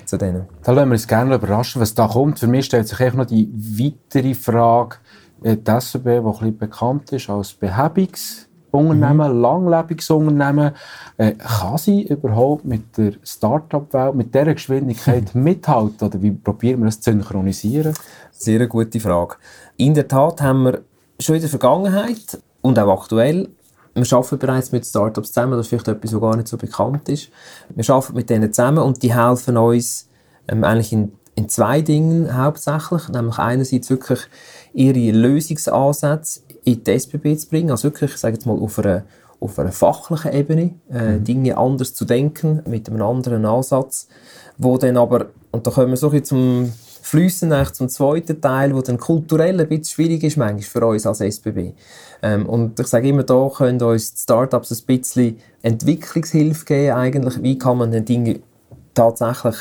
zu 0.06 0.18
denen. 0.18 0.46
Da 0.64 0.72
lassen 0.72 0.90
wir 0.90 0.94
uns 0.94 1.08
gerne 1.08 1.36
überraschen, 1.36 1.82
was 1.82 1.94
da 1.94 2.08
kommt. 2.08 2.40
Für 2.40 2.48
mich 2.48 2.66
stellt 2.66 2.88
sich 2.88 3.14
noch 3.14 3.26
die 3.26 3.50
weitere 3.54 4.34
Frage, 4.34 4.98
äh, 5.44 5.56
die 5.56 5.72
SRB, 5.72 6.04
die 6.04 6.10
ein 6.10 6.24
bisschen 6.24 6.58
bekannt 6.58 7.12
ist 7.12 7.30
als 7.30 7.56
Behebungs- 7.60 8.47
Unternehmen, 8.72 9.36
mhm. 9.36 9.42
langlebiges 9.42 10.10
Unternehmen, 10.10 10.72
äh, 11.18 11.34
kann 11.34 11.78
sie 11.78 12.04
überhaupt 12.04 12.66
mit 12.66 12.98
der 12.98 13.14
Start-up-Welt, 13.24 14.16
mit 14.16 14.34
dieser 14.34 14.54
Geschwindigkeit 14.54 15.34
mithalten? 15.36 16.08
Oder 16.08 16.22
wie 16.22 16.32
probieren 16.32 16.80
wir 16.82 16.86
das 16.86 17.02
zu 17.02 17.12
synchronisieren? 17.12 17.94
Sehr 18.32 18.60
eine 18.60 18.68
gute 18.68 19.00
Frage. 19.00 19.36
In 19.78 19.94
der 19.94 20.08
Tat 20.08 20.42
haben 20.42 20.64
wir 20.64 20.82
schon 21.20 21.36
in 21.36 21.42
der 21.42 21.50
Vergangenheit 21.50 22.40
und 22.62 22.78
auch 22.78 23.02
aktuell 23.02 23.50
wir 23.98 24.14
arbeiten 24.14 24.38
bereits 24.38 24.72
mit 24.72 24.86
Startups 24.86 25.32
zusammen, 25.32 25.54
das 25.54 25.62
ist 25.62 25.70
vielleicht 25.70 25.88
etwas, 25.88 26.14
was 26.14 26.22
gar 26.22 26.36
nicht 26.36 26.48
so 26.48 26.58
bekannt 26.58 27.10
ist. 27.10 27.30
Wir 27.74 27.90
arbeiten 27.90 28.14
mit 28.14 28.30
denen 28.30 28.54
zusammen 28.54 28.80
und 28.80 29.02
die 29.02 29.16
helfen 29.16 29.58
uns 29.58 30.08
ähm, 30.48 30.64
eigentlich 30.64 30.94
in, 30.94 31.14
in 31.36 31.50
zwei 31.50 31.82
Dingen 31.82 32.38
hauptsächlich. 32.38 33.10
Nämlich 33.10 33.40
einerseits 33.40 33.90
wirklich 33.90 34.20
ihre 34.74 35.12
Lösungsansätze 35.18 36.42
in 36.68 36.84
die 36.84 36.92
SBB 36.92 37.38
zu 37.38 37.48
bringen, 37.48 37.72
also 37.72 37.86
wirklich, 37.86 38.12
ich 38.12 38.18
sage 38.18 38.36
jetzt 38.36 38.46
mal, 38.46 38.60
auf 38.60 38.78
einer, 38.80 39.04
auf 39.40 39.58
einer 39.58 39.72
fachlichen 39.72 40.34
Ebene, 40.34 40.74
äh, 40.92 41.14
mhm. 41.14 41.24
Dinge 41.24 41.58
anders 41.58 41.94
zu 41.94 42.04
denken, 42.04 42.62
mit 42.68 42.90
einem 42.90 43.02
anderen 43.02 43.46
Ansatz, 43.46 44.08
wo 44.58 44.78
dann 44.78 44.98
aber, 44.98 45.28
und 45.52 45.66
da 45.66 45.72
kommen 45.72 45.92
wir 45.92 45.98
so 45.98 46.12
ein 46.12 46.24
zum 46.26 46.74
Fliessen 47.02 47.54
zum 47.72 47.88
zweiten 47.88 48.42
Teil, 48.42 48.76
wo 48.76 48.82
dann 48.82 48.98
kulturell 48.98 49.62
ein 49.62 49.70
bisschen 49.70 49.86
schwierig 49.86 50.24
ist 50.24 50.36
manchmal 50.36 50.62
für 50.62 50.86
uns 50.86 51.06
als 51.06 51.22
SBB. 51.22 51.72
Ähm, 52.22 52.46
und 52.46 52.78
ich 52.78 52.88
sage 52.88 53.08
immer, 53.08 53.24
da 53.24 53.50
können 53.56 53.82
uns 53.82 54.14
die 54.14 54.20
Startups 54.24 54.72
ein 54.72 54.86
bisschen 54.86 55.38
Entwicklungshilfe 55.62 56.66
geben 56.66 56.98
eigentlich. 56.98 57.42
Wie 57.42 57.58
kann 57.58 57.78
man 57.78 57.92
denn 57.92 58.04
Dinge 58.04 58.42
tatsächlich 58.94 59.56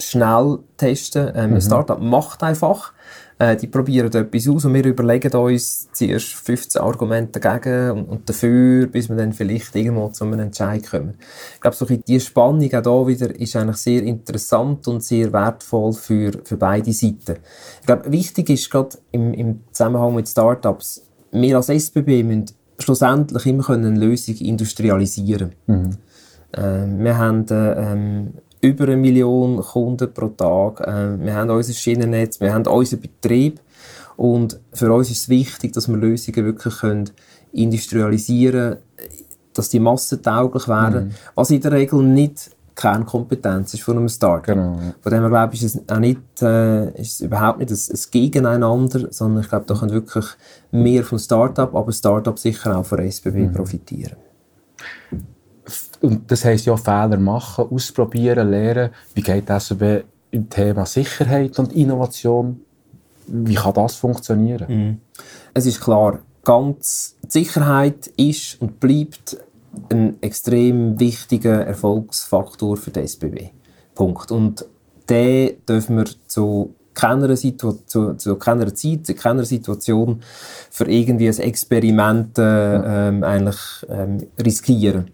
schnell 0.00 0.58
testen? 0.76 1.32
Ähm, 1.34 1.50
mhm. 1.50 1.56
Ein 1.56 1.60
Startup 1.62 2.00
macht 2.00 2.42
einfach. 2.42 2.92
Äh, 3.40 3.56
die 3.56 3.68
probieren 3.68 4.12
etwas 4.12 4.48
aus 4.48 4.66
und 4.66 4.74
wir 4.74 4.84
überlegen 4.84 5.32
uns 5.32 5.88
zuerst 5.92 6.34
15 6.34 6.82
Argumente 6.82 7.40
dagegen 7.40 7.90
und, 7.92 8.04
und 8.04 8.28
dafür, 8.28 8.86
bis 8.86 9.08
wir 9.08 9.16
dann 9.16 9.32
vielleicht 9.32 9.74
irgendwo 9.74 10.08
zu 10.08 10.24
einem 10.24 10.40
Entscheid 10.40 10.86
kommen. 10.86 11.14
Ich 11.54 11.60
glaube, 11.60 11.74
so 11.74 11.86
die 11.86 12.20
Spannung 12.20 12.74
auch 12.74 12.82
da 12.82 13.06
wieder 13.06 13.34
ist 13.34 13.56
eigentlich 13.56 13.78
sehr 13.78 14.02
interessant 14.02 14.86
und 14.88 15.02
sehr 15.02 15.32
wertvoll 15.32 15.94
für, 15.94 16.32
für 16.44 16.58
beide 16.58 16.92
Seiten. 16.92 17.38
Ich 17.80 17.86
glaube, 17.86 18.12
wichtig 18.12 18.50
ist 18.50 18.70
gerade 18.70 18.98
im, 19.10 19.32
im 19.32 19.60
Zusammenhang 19.72 20.14
mit 20.14 20.28
Startups, 20.28 21.02
wir 21.32 21.56
als 21.56 21.70
SBB 21.70 22.22
müssen 22.22 22.46
schlussendlich 22.78 23.46
immer 23.46 23.70
eine 23.70 23.90
Lösung 23.90 24.34
industrialisieren 24.36 25.52
mhm. 25.66 25.96
äh, 26.52 26.86
Wir 26.86 27.16
haben 27.16 27.46
äh, 27.48 27.72
ähm, 27.72 28.34
über 28.60 28.84
eine 28.84 28.96
Million 28.96 29.58
Kunden 29.58 30.12
pro 30.12 30.28
Tag. 30.28 30.80
Äh, 30.80 31.24
wir 31.24 31.34
haben 31.34 31.50
unser 31.50 31.72
Schienennetz, 31.72 32.40
wir 32.40 32.52
haben 32.52 32.66
unseren 32.66 33.00
Betrieb. 33.00 33.60
Und 34.16 34.60
für 34.72 34.92
uns 34.92 35.10
ist 35.10 35.22
es 35.22 35.28
wichtig, 35.28 35.72
dass 35.72 35.88
wir 35.88 35.96
Lösungen 35.96 36.44
wirklich 36.44 36.78
können 36.78 37.10
industrialisieren 37.52 38.70
können, 38.70 38.80
dass 39.54 39.70
die 39.70 39.80
massentauglich 39.80 40.68
werden, 40.68 41.06
mhm. 41.06 41.14
was 41.34 41.50
in 41.50 41.60
der 41.60 41.72
Regel 41.72 42.02
nicht 42.02 42.50
Kernkompetenz 42.74 43.74
ist 43.74 43.82
von 43.82 43.98
einem 43.98 44.08
Startup. 44.08 44.54
Genau. 44.54 44.78
Von 45.00 45.12
dem 45.12 45.20
her, 45.20 45.28
glaube 45.28 45.54
ich, 45.54 45.62
ist 45.62 45.74
es 45.74 45.88
auch 45.88 45.98
nicht, 45.98 46.20
äh, 46.40 46.88
ist 47.00 47.14
es 47.14 47.20
überhaupt 47.20 47.58
nicht 47.58 47.70
ein, 47.70 47.76
ein 47.76 48.00
Gegeneinander, 48.10 49.08
sondern 49.10 49.42
ich 49.42 49.48
glaube, 49.50 49.66
da 49.66 49.74
können 49.74 49.92
wirklich 49.92 50.24
mehr 50.70 51.04
vom 51.04 51.18
Startup, 51.18 51.74
aber 51.74 51.92
Startup 51.92 52.38
sicher 52.38 52.78
auch 52.78 52.86
von 52.86 53.00
SBB 53.00 53.36
mhm. 53.36 53.52
profitieren. 53.52 54.16
Und 56.00 56.30
das 56.30 56.44
heisst 56.44 56.66
ja, 56.66 56.76
Fehler 56.76 57.18
machen, 57.18 57.66
ausprobieren, 57.70 58.50
lernen. 58.50 58.90
Wie 59.14 59.22
geht 59.22 59.48
das 59.50 59.74
im 60.30 60.48
Thema 60.48 60.86
Sicherheit 60.86 61.58
und 61.58 61.72
Innovation? 61.72 62.60
Wie 63.26 63.54
kann 63.54 63.74
das 63.74 63.96
funktionieren? 63.96 64.66
Mhm. 64.68 65.00
Es 65.52 65.66
ist 65.66 65.80
klar, 65.80 66.20
ganz 66.44 67.16
Sicherheit 67.28 68.06
ist 68.16 68.60
und 68.60 68.80
bleibt 68.80 69.36
ein 69.90 70.16
extrem 70.20 70.98
wichtiger 70.98 71.64
Erfolgsfaktor 71.66 72.76
für 72.76 72.90
die 72.90 73.00
SBB. 73.00 73.50
Punkt. 73.94 74.32
Und 74.32 74.64
den 75.08 75.64
dürfen 75.68 75.98
wir 75.98 76.06
zu 76.26 76.74
keiner, 76.94 77.36
Situ 77.36 77.72
zu, 77.86 78.14
zu 78.14 78.36
keiner 78.36 78.74
Zeit, 78.74 79.06
zu 79.06 79.14
keiner 79.14 79.44
Situation 79.44 80.22
für 80.70 80.90
irgendwie 80.90 81.28
ein 81.28 81.38
Experiment 81.38 82.38
äh, 82.38 83.08
ähm, 83.08 83.22
eigentlich 83.22 83.58
ähm, 83.88 84.18
riskieren. 84.42 85.10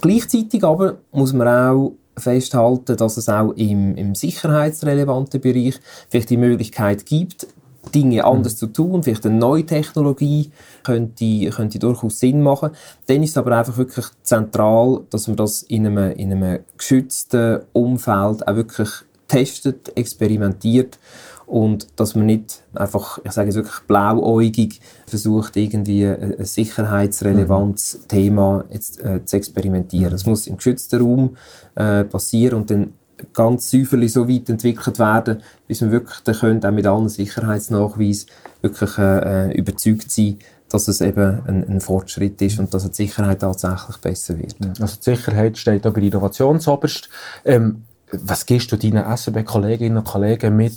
Gleichzeitig 0.00 0.64
aber 0.64 0.96
muss 1.12 1.32
man 1.32 1.48
auch 1.48 1.92
festhalten, 2.18 2.96
dass 2.96 3.16
es 3.16 3.28
auch 3.28 3.52
im, 3.52 3.94
im 3.96 4.14
sicherheitsrelevanten 4.14 5.40
Bereich 5.40 5.78
vielleicht 6.08 6.30
die 6.30 6.36
Möglichkeit 6.36 7.04
gibt, 7.06 7.46
Dinge 7.94 8.24
anders 8.24 8.54
mhm. 8.54 8.58
zu 8.58 8.66
tun, 8.68 9.02
vielleicht 9.02 9.26
eine 9.26 9.36
neue 9.36 9.64
Technologie 9.64 10.50
könnte, 10.82 11.50
könnte 11.50 11.78
durchaus 11.78 12.18
Sinn 12.18 12.42
machen. 12.42 12.70
Dann 13.06 13.22
ist 13.22 13.30
es 13.30 13.36
aber 13.36 13.56
einfach 13.56 13.76
wirklich 13.76 14.06
zentral, 14.22 15.02
dass 15.10 15.28
man 15.28 15.36
das 15.36 15.62
in 15.62 15.86
einem, 15.86 16.12
in 16.12 16.32
einem 16.32 16.60
geschützten 16.76 17.60
Umfeld 17.72 18.46
auch 18.46 18.56
wirklich 18.56 18.88
testet, 19.28 19.96
experimentiert 19.96 20.98
und 21.46 21.86
dass 21.96 22.14
man 22.14 22.26
nicht 22.26 22.62
einfach, 22.74 23.20
ich 23.24 23.32
sage 23.32 23.50
es 23.50 23.54
wirklich 23.54 23.80
blauäugig 23.86 24.80
versucht, 25.06 25.56
irgendwie 25.56 26.06
ein 26.06 26.44
sicherheitsrelevantes 26.44 28.00
mhm. 28.02 28.08
Thema 28.08 28.64
jetzt, 28.70 29.02
äh, 29.02 29.24
zu 29.24 29.36
experimentieren. 29.36 30.10
Das 30.10 30.26
muss 30.26 30.46
im 30.46 30.56
geschützten 30.56 31.00
Raum 31.00 31.36
äh, 31.76 32.04
passieren 32.04 32.58
und 32.58 32.70
dann 32.70 32.92
ganz 33.32 33.70
säuferlich 33.70 34.12
so 34.12 34.28
weit 34.28 34.48
entwickelt 34.48 34.98
werden, 34.98 35.42
bis 35.66 35.80
man 35.80 35.92
wirklich 35.92 36.20
dann 36.24 36.34
könnte, 36.34 36.68
auch 36.68 36.72
mit 36.72 36.86
allen 36.86 37.08
Sicherheitsnachweisen 37.08 38.28
wirklich 38.60 38.98
äh, 38.98 39.50
äh, 39.50 39.56
überzeugt 39.56 40.10
sein, 40.10 40.38
dass 40.68 40.88
es 40.88 41.00
eben 41.00 41.42
ein, 41.46 41.66
ein, 41.68 41.80
Fortschritt 41.80 42.42
ist 42.42 42.58
und 42.58 42.74
dass 42.74 42.90
die 42.90 42.94
Sicherheit 42.94 43.40
tatsächlich 43.40 43.96
besser 43.98 44.36
wird. 44.38 44.56
Also 44.80 44.96
die 44.96 45.16
Sicherheit 45.16 45.56
steht 45.56 45.86
aber 45.86 45.98
Innovation 45.98 46.60
zoberst. 46.60 47.08
Ähm, 47.44 47.84
was 48.12 48.46
gehst 48.46 48.70
du 48.70 48.76
deinen 48.76 49.04
SRB-Kolleginnen 49.16 49.98
und 49.98 50.04
Kollegen 50.04 50.56
mit 50.56 50.74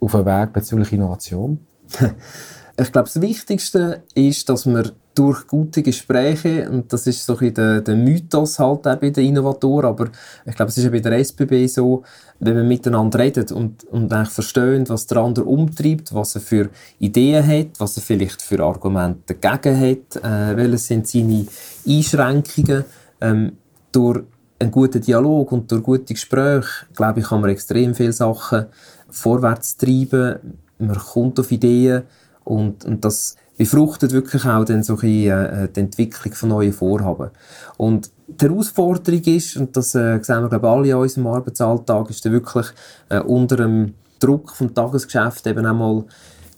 auf 0.00 0.12
den 0.12 0.26
Weg 0.26 0.52
bezüglich 0.52 0.92
Innovation? 0.92 1.58
ich 2.76 2.92
glaube, 2.92 3.08
das 3.12 3.20
Wichtigste 3.20 4.02
ist, 4.14 4.48
dass 4.48 4.66
man 4.66 4.90
durch 5.14 5.46
gute 5.46 5.82
Gespräche, 5.82 6.70
und 6.70 6.92
das 6.92 7.06
ist 7.06 7.26
so 7.26 7.36
ein 7.36 7.52
der, 7.52 7.80
der 7.80 7.96
Mythos 7.96 8.58
halt 8.58 8.82
bei 8.82 9.10
den 9.10 9.26
Innovatoren, 9.26 9.86
aber 9.86 10.08
ich 10.46 10.54
glaube, 10.54 10.70
es 10.70 10.78
ist 10.78 10.84
ja 10.84 10.90
bei 10.90 11.00
der 11.00 11.18
SBB 11.18 11.66
so, 11.66 12.04
wenn 12.38 12.54
man 12.54 12.68
miteinander 12.68 13.18
redet 13.18 13.52
und, 13.52 13.84
und 13.84 14.12
eigentlich 14.12 14.30
versteht, 14.30 14.88
was 14.88 15.06
der 15.06 15.18
andere 15.18 15.44
umtreibt, 15.44 16.14
was 16.14 16.36
er 16.36 16.40
für 16.40 16.70
Ideen 17.00 17.46
hat, 17.46 17.78
was 17.78 17.96
er 17.96 18.02
vielleicht 18.02 18.40
für 18.40 18.60
Argumente 18.60 19.34
dagegen 19.34 19.80
hat, 19.80 20.24
äh, 20.24 20.56
welche 20.56 20.78
sind 20.78 21.08
seine 21.08 21.46
Einschränkungen, 21.86 22.84
ähm, 23.20 23.52
durch 23.92 24.22
einen 24.60 24.70
guten 24.70 25.00
Dialog 25.00 25.52
und 25.52 25.70
durch 25.70 25.82
gute 25.82 26.14
Gespräche, 26.14 26.86
glaube 26.94 27.20
ich, 27.20 27.26
kann 27.26 27.40
man 27.40 27.50
extrem 27.50 27.94
viele 27.94 28.12
Sachen 28.12 28.66
vorwärts 29.10 29.76
treiben. 29.76 30.36
Man 30.78 30.98
kommt 30.98 31.38
auf 31.38 31.50
Ideen 31.52 32.02
und, 32.44 32.84
und 32.84 33.04
das 33.04 33.36
befruchtet 33.56 34.12
wirklich 34.12 34.46
auch 34.46 34.64
dann 34.64 34.82
so 34.82 34.96
ein 34.96 35.08
äh, 35.08 35.68
die 35.68 35.80
Entwicklung 35.80 36.32
von 36.32 36.48
neuen 36.48 36.72
Vorhaben. 36.72 37.30
Und 37.76 38.10
die 38.26 38.48
Herausforderung 38.48 39.22
ist, 39.24 39.56
und 39.56 39.76
das 39.76 39.94
äh, 39.94 40.18
sehen 40.22 40.42
wir 40.42 40.48
glaube 40.48 40.66
ich, 40.66 40.72
alle 40.72 40.88
in 40.88 40.94
unserem 40.94 41.26
Arbeitsalltag, 41.26 42.10
ist 42.10 42.24
dann 42.24 42.32
wirklich 42.32 42.66
äh, 43.10 43.20
unter 43.20 43.56
dem 43.56 43.94
Druck 44.18 44.56
vom 44.56 44.74
Tagesgeschäft 44.74 45.46
eben 45.46 45.66
einmal 45.66 46.04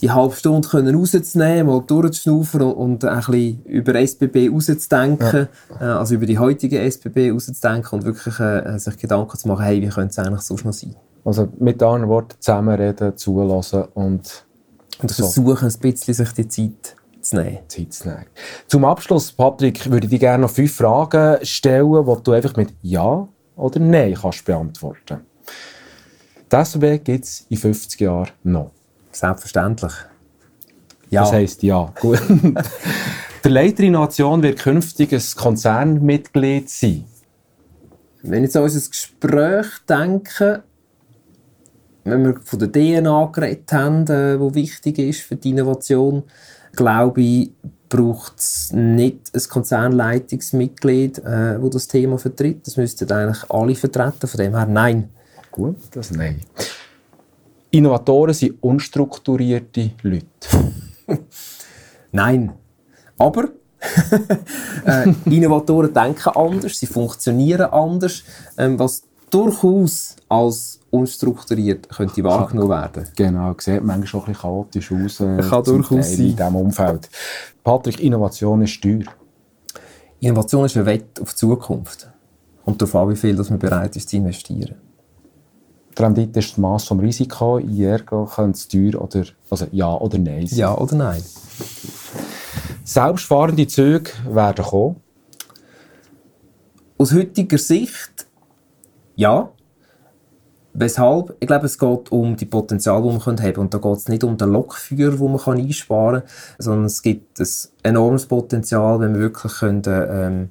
die 0.03 0.11
halbe 0.11 0.35
Stunde 0.35 0.69
können 0.69 0.95
rauszunehmen, 0.95 1.67
mal 1.67 1.83
durchzuschnaufen 1.87 2.63
und 2.63 3.05
ein 3.05 3.17
bisschen 3.19 3.65
über 3.65 3.95
SBB 3.95 4.51
rauszudenken, 4.51 5.49
ja. 5.71 5.81
äh, 5.81 5.99
also 5.99 6.15
über 6.17 6.27
die 6.27 6.39
heutige 6.39 6.81
SBB 6.81 7.31
rauszudenken 7.31 7.99
und 7.99 8.05
wirklich 8.05 8.39
äh, 8.41 8.79
sich 8.79 8.97
Gedanken 8.99 9.39
zu 9.39 9.49
machen, 9.49 9.65
hey, 9.65 9.81
wie 9.81 9.89
könnte 9.89 10.11
es 10.11 10.19
eigentlich 10.19 10.43
so 10.43 10.57
noch 10.65 10.73
sein? 10.73 10.97
Also 11.25 11.49
mit 11.59 11.83
anderen 11.83 12.09
Worten 12.09 12.35
zusammenreden, 12.41 13.17
zulassen 13.17 13.85
und, 13.95 14.45
und 15.01 15.11
so. 15.11 15.25
versuchen 15.25 15.69
ein 15.69 15.81
bisschen 15.81 16.15
sich 16.15 16.33
die 16.33 16.49
Zeit 16.49 16.97
zu 17.21 17.37
nehmen. 17.37 17.59
Zeit 17.69 17.93
zu 17.93 18.09
nehmen. 18.09 18.27
Zum 18.67 18.85
Abschluss, 18.85 19.33
Patrick, 19.33 19.91
würde 19.91 20.07
ich 20.07 20.11
dir 20.11 20.19
gerne 20.19 20.43
noch 20.43 20.51
fünf 20.51 20.75
Fragen 20.75 21.45
stellen, 21.45 22.05
die 22.05 22.23
du 22.23 22.33
einfach 22.33 22.57
mit 22.57 22.75
Ja 22.83 23.29
oder 23.57 23.81
Nein 23.81 24.15
kannst 24.21 24.45
beantworten. 24.45 25.21
Das 26.49 26.75
SBB 26.75 27.05
gibt 27.05 27.25
es 27.25 27.47
in 27.49 27.57
50 27.57 28.01
Jahren 28.01 28.31
noch. 28.43 28.73
Selbstverständlich. 29.11 29.93
Ja. 31.11 31.23
Das 31.23 31.33
heisst 31.33 31.63
ja. 31.63 31.93
Gut. 32.01 32.21
Der 33.45 33.51
Leiter 33.51 33.83
Innovation 33.83 34.43
wird 34.43 34.59
künftig 34.61 35.13
ein 35.13 35.23
Konzernmitglied 35.35 36.71
sein. 36.71 37.05
Wenn 38.23 38.45
ich 38.45 38.49
jetzt 38.49 38.57
an 38.57 38.63
unser 38.63 38.89
Gespräch 38.89 39.67
denke, 39.89 40.63
wenn 42.05 42.25
wir 42.25 42.41
von 42.43 42.59
der 42.59 42.73
DNA 42.73 43.31
geredet 43.33 43.73
haben, 43.73 44.07
äh, 44.09 44.39
wo 44.39 44.55
wichtig 44.55 44.99
ist 44.99 45.21
für 45.21 45.37
die 45.37 45.51
Innovation, 45.51 46.25
glaube 46.75 47.23
ich, 47.23 47.51
braucht 47.89 48.39
es 48.39 48.73
nicht 48.73 49.35
ein 49.35 49.43
Konzernleitungsmitglied, 49.49 51.19
äh, 51.19 51.63
wo 51.63 51.69
das 51.69 51.89
Thema 51.89 52.19
vertritt. 52.19 52.67
Das 52.67 52.77
müssten 52.77 53.11
eigentlich 53.13 53.51
alle 53.51 53.75
vertreten. 53.75 54.27
Von 54.27 54.39
dem 54.39 54.57
her 54.57 54.67
nein. 54.67 55.11
Gut, 55.51 55.77
das 55.91 56.11
nein. 56.11 56.41
Innovatoren 57.71 58.35
sind 58.35 58.63
unstrukturierte 58.63 59.93
Leute. 60.03 60.27
Nein. 62.13 62.53
Aber 63.17 63.49
äh, 64.87 65.13
Innovatoren 65.25 65.93
denken 65.93 66.29
anders, 66.35 66.79
sie 66.79 66.87
funktionieren 66.87 67.71
anders, 67.71 68.23
ähm, 68.59 68.79
was 68.79 69.03
durchaus 69.31 70.17
als 70.29 70.82
unstrukturiert 70.93 71.89
könnte 71.89 72.23
wahrgenommen 72.23 72.69
werden. 72.69 73.09
Genau, 73.17 73.55
sieht 73.59 73.83
manchmal 73.83 74.07
schon 74.07 74.21
ein 74.21 74.27
bisschen 74.27 74.43
chaotisch 74.43 74.93
aus 74.93 75.21
äh, 75.21 75.39
Kann 75.49 75.65
durchaus 75.65 76.11
sein. 76.11 76.27
in 76.27 76.37
diesem 76.37 76.57
Umfeld. 76.57 77.09
Patrick, 77.65 78.01
Innovation 78.01 78.61
ist 78.63 78.83
teuer. 78.83 79.05
Innovation 80.21 80.67
ist 80.67 80.77
ein 80.77 80.85
Wett 80.85 81.21
auf 81.21 81.31
die 81.31 81.37
Zukunft. 81.37 82.09
Und 82.65 82.81
darauf 82.81 82.95
an, 82.95 83.09
wie 83.11 83.17
viel 83.17 83.35
dass 83.35 83.49
man 83.49 83.59
bereit 83.59 83.97
ist 83.97 84.11
zu 84.11 84.19
investieren. 84.19 84.77
Die 85.97 86.03
Rendite 86.03 86.39
ist 86.39 86.51
das 86.53 86.59
Maß 86.59 86.85
vom 86.85 87.01
Risiko. 87.01 87.59
Ergo 87.59 88.27
könnte 88.27 88.59
es 88.59 88.69
teuer 88.69 89.01
oder 89.01 89.25
also 89.51 89.67
ja 89.73 89.95
oder 89.95 90.19
nein 90.19 90.47
sein. 90.47 90.59
Ja 90.59 90.77
oder 90.77 90.95
nein. 90.95 91.23
Selbstfahrende 92.85 93.67
Züge 93.67 94.11
werden 94.29 94.65
kommen. 94.65 94.97
Aus 96.99 97.13
heutiger 97.13 97.59
Sicht 97.59 98.27
ja. 99.17 99.51
Weshalb? 100.75 101.37
Ich 101.39 101.47
glaube, 101.47 101.67
es 101.67 101.79
geht 101.79 102.11
um 102.11 102.35
die 102.35 102.47
Potenzial, 102.47 103.03
die 103.03 103.09
man 103.09 103.21
haben 103.21 103.37
kann. 103.37 103.57
Und 103.57 103.75
da 103.75 103.79
geht 103.79 103.97
es 103.97 104.09
nicht 104.09 104.25
um 104.25 104.39
den 104.39 104.53
Lokführer, 104.53 105.17
den 105.17 105.33
man 105.33 105.59
einsparen 105.59 106.21
kann, 106.21 106.31
sondern 106.59 106.85
es 106.87 107.03
gibt 107.03 107.41
ein 107.41 107.47
enormes 107.83 108.27
Potenzial, 108.27 109.01
wenn 109.01 109.15
wir 109.15 109.21
wirklich 109.21 109.53
können, 109.53 109.83
ähm, 109.87 110.51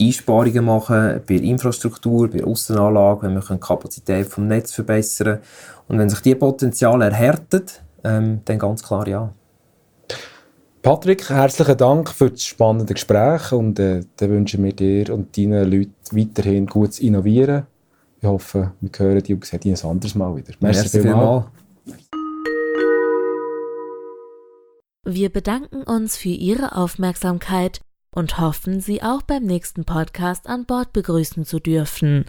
Einsparungen 0.00 0.64
machen 0.64 1.20
bei 1.26 1.34
Infrastruktur, 1.34 2.28
bei 2.28 2.42
Aussenanlagen, 2.42 3.28
wenn 3.28 3.34
wir 3.34 3.56
die 3.56 3.60
Kapazität 3.60 4.26
vom 4.26 4.48
Netz 4.48 4.72
verbessern 4.72 5.38
Und 5.86 5.98
wenn 5.98 6.10
sich 6.10 6.20
diese 6.20 6.36
Potenzial 6.36 7.00
erhärtet, 7.02 7.80
ähm, 8.02 8.40
dann 8.44 8.58
ganz 8.58 8.82
klar 8.82 9.06
ja. 9.06 9.32
Patrick, 10.82 11.30
herzlichen 11.30 11.78
Dank 11.78 12.10
für 12.10 12.30
das 12.30 12.42
spannende 12.42 12.92
Gespräch 12.92 13.52
und 13.52 13.78
äh, 13.78 14.00
dann 14.16 14.30
wünschen 14.30 14.64
wir 14.64 14.74
dir 14.74 15.14
und 15.14 15.34
deinen 15.36 15.70
Leuten 15.70 15.94
weiterhin 16.12 16.66
gutes 16.66 16.98
Innovieren 16.98 17.66
ich 18.24 18.28
hoffe, 18.28 18.72
wir 18.80 18.90
hören 18.96 19.22
die 19.22 19.34
und 19.34 19.44
sehen 19.44 19.60
die 19.60 19.70
ein 19.70 19.84
anderes 19.84 20.14
Mal 20.14 20.34
wieder. 20.34 20.54
Merci, 20.60 20.80
Merci 20.80 21.00
vielmals. 21.02 21.44
Wir 25.06 25.28
bedanken 25.28 25.82
uns 25.82 26.16
für 26.16 26.30
Ihre 26.30 26.74
Aufmerksamkeit 26.74 27.82
und 28.10 28.40
hoffen, 28.40 28.80
Sie 28.80 29.02
auch 29.02 29.20
beim 29.20 29.42
nächsten 29.42 29.84
Podcast 29.84 30.48
an 30.48 30.64
Bord 30.64 30.94
begrüßen 30.94 31.44
zu 31.44 31.60
dürfen. 31.60 32.24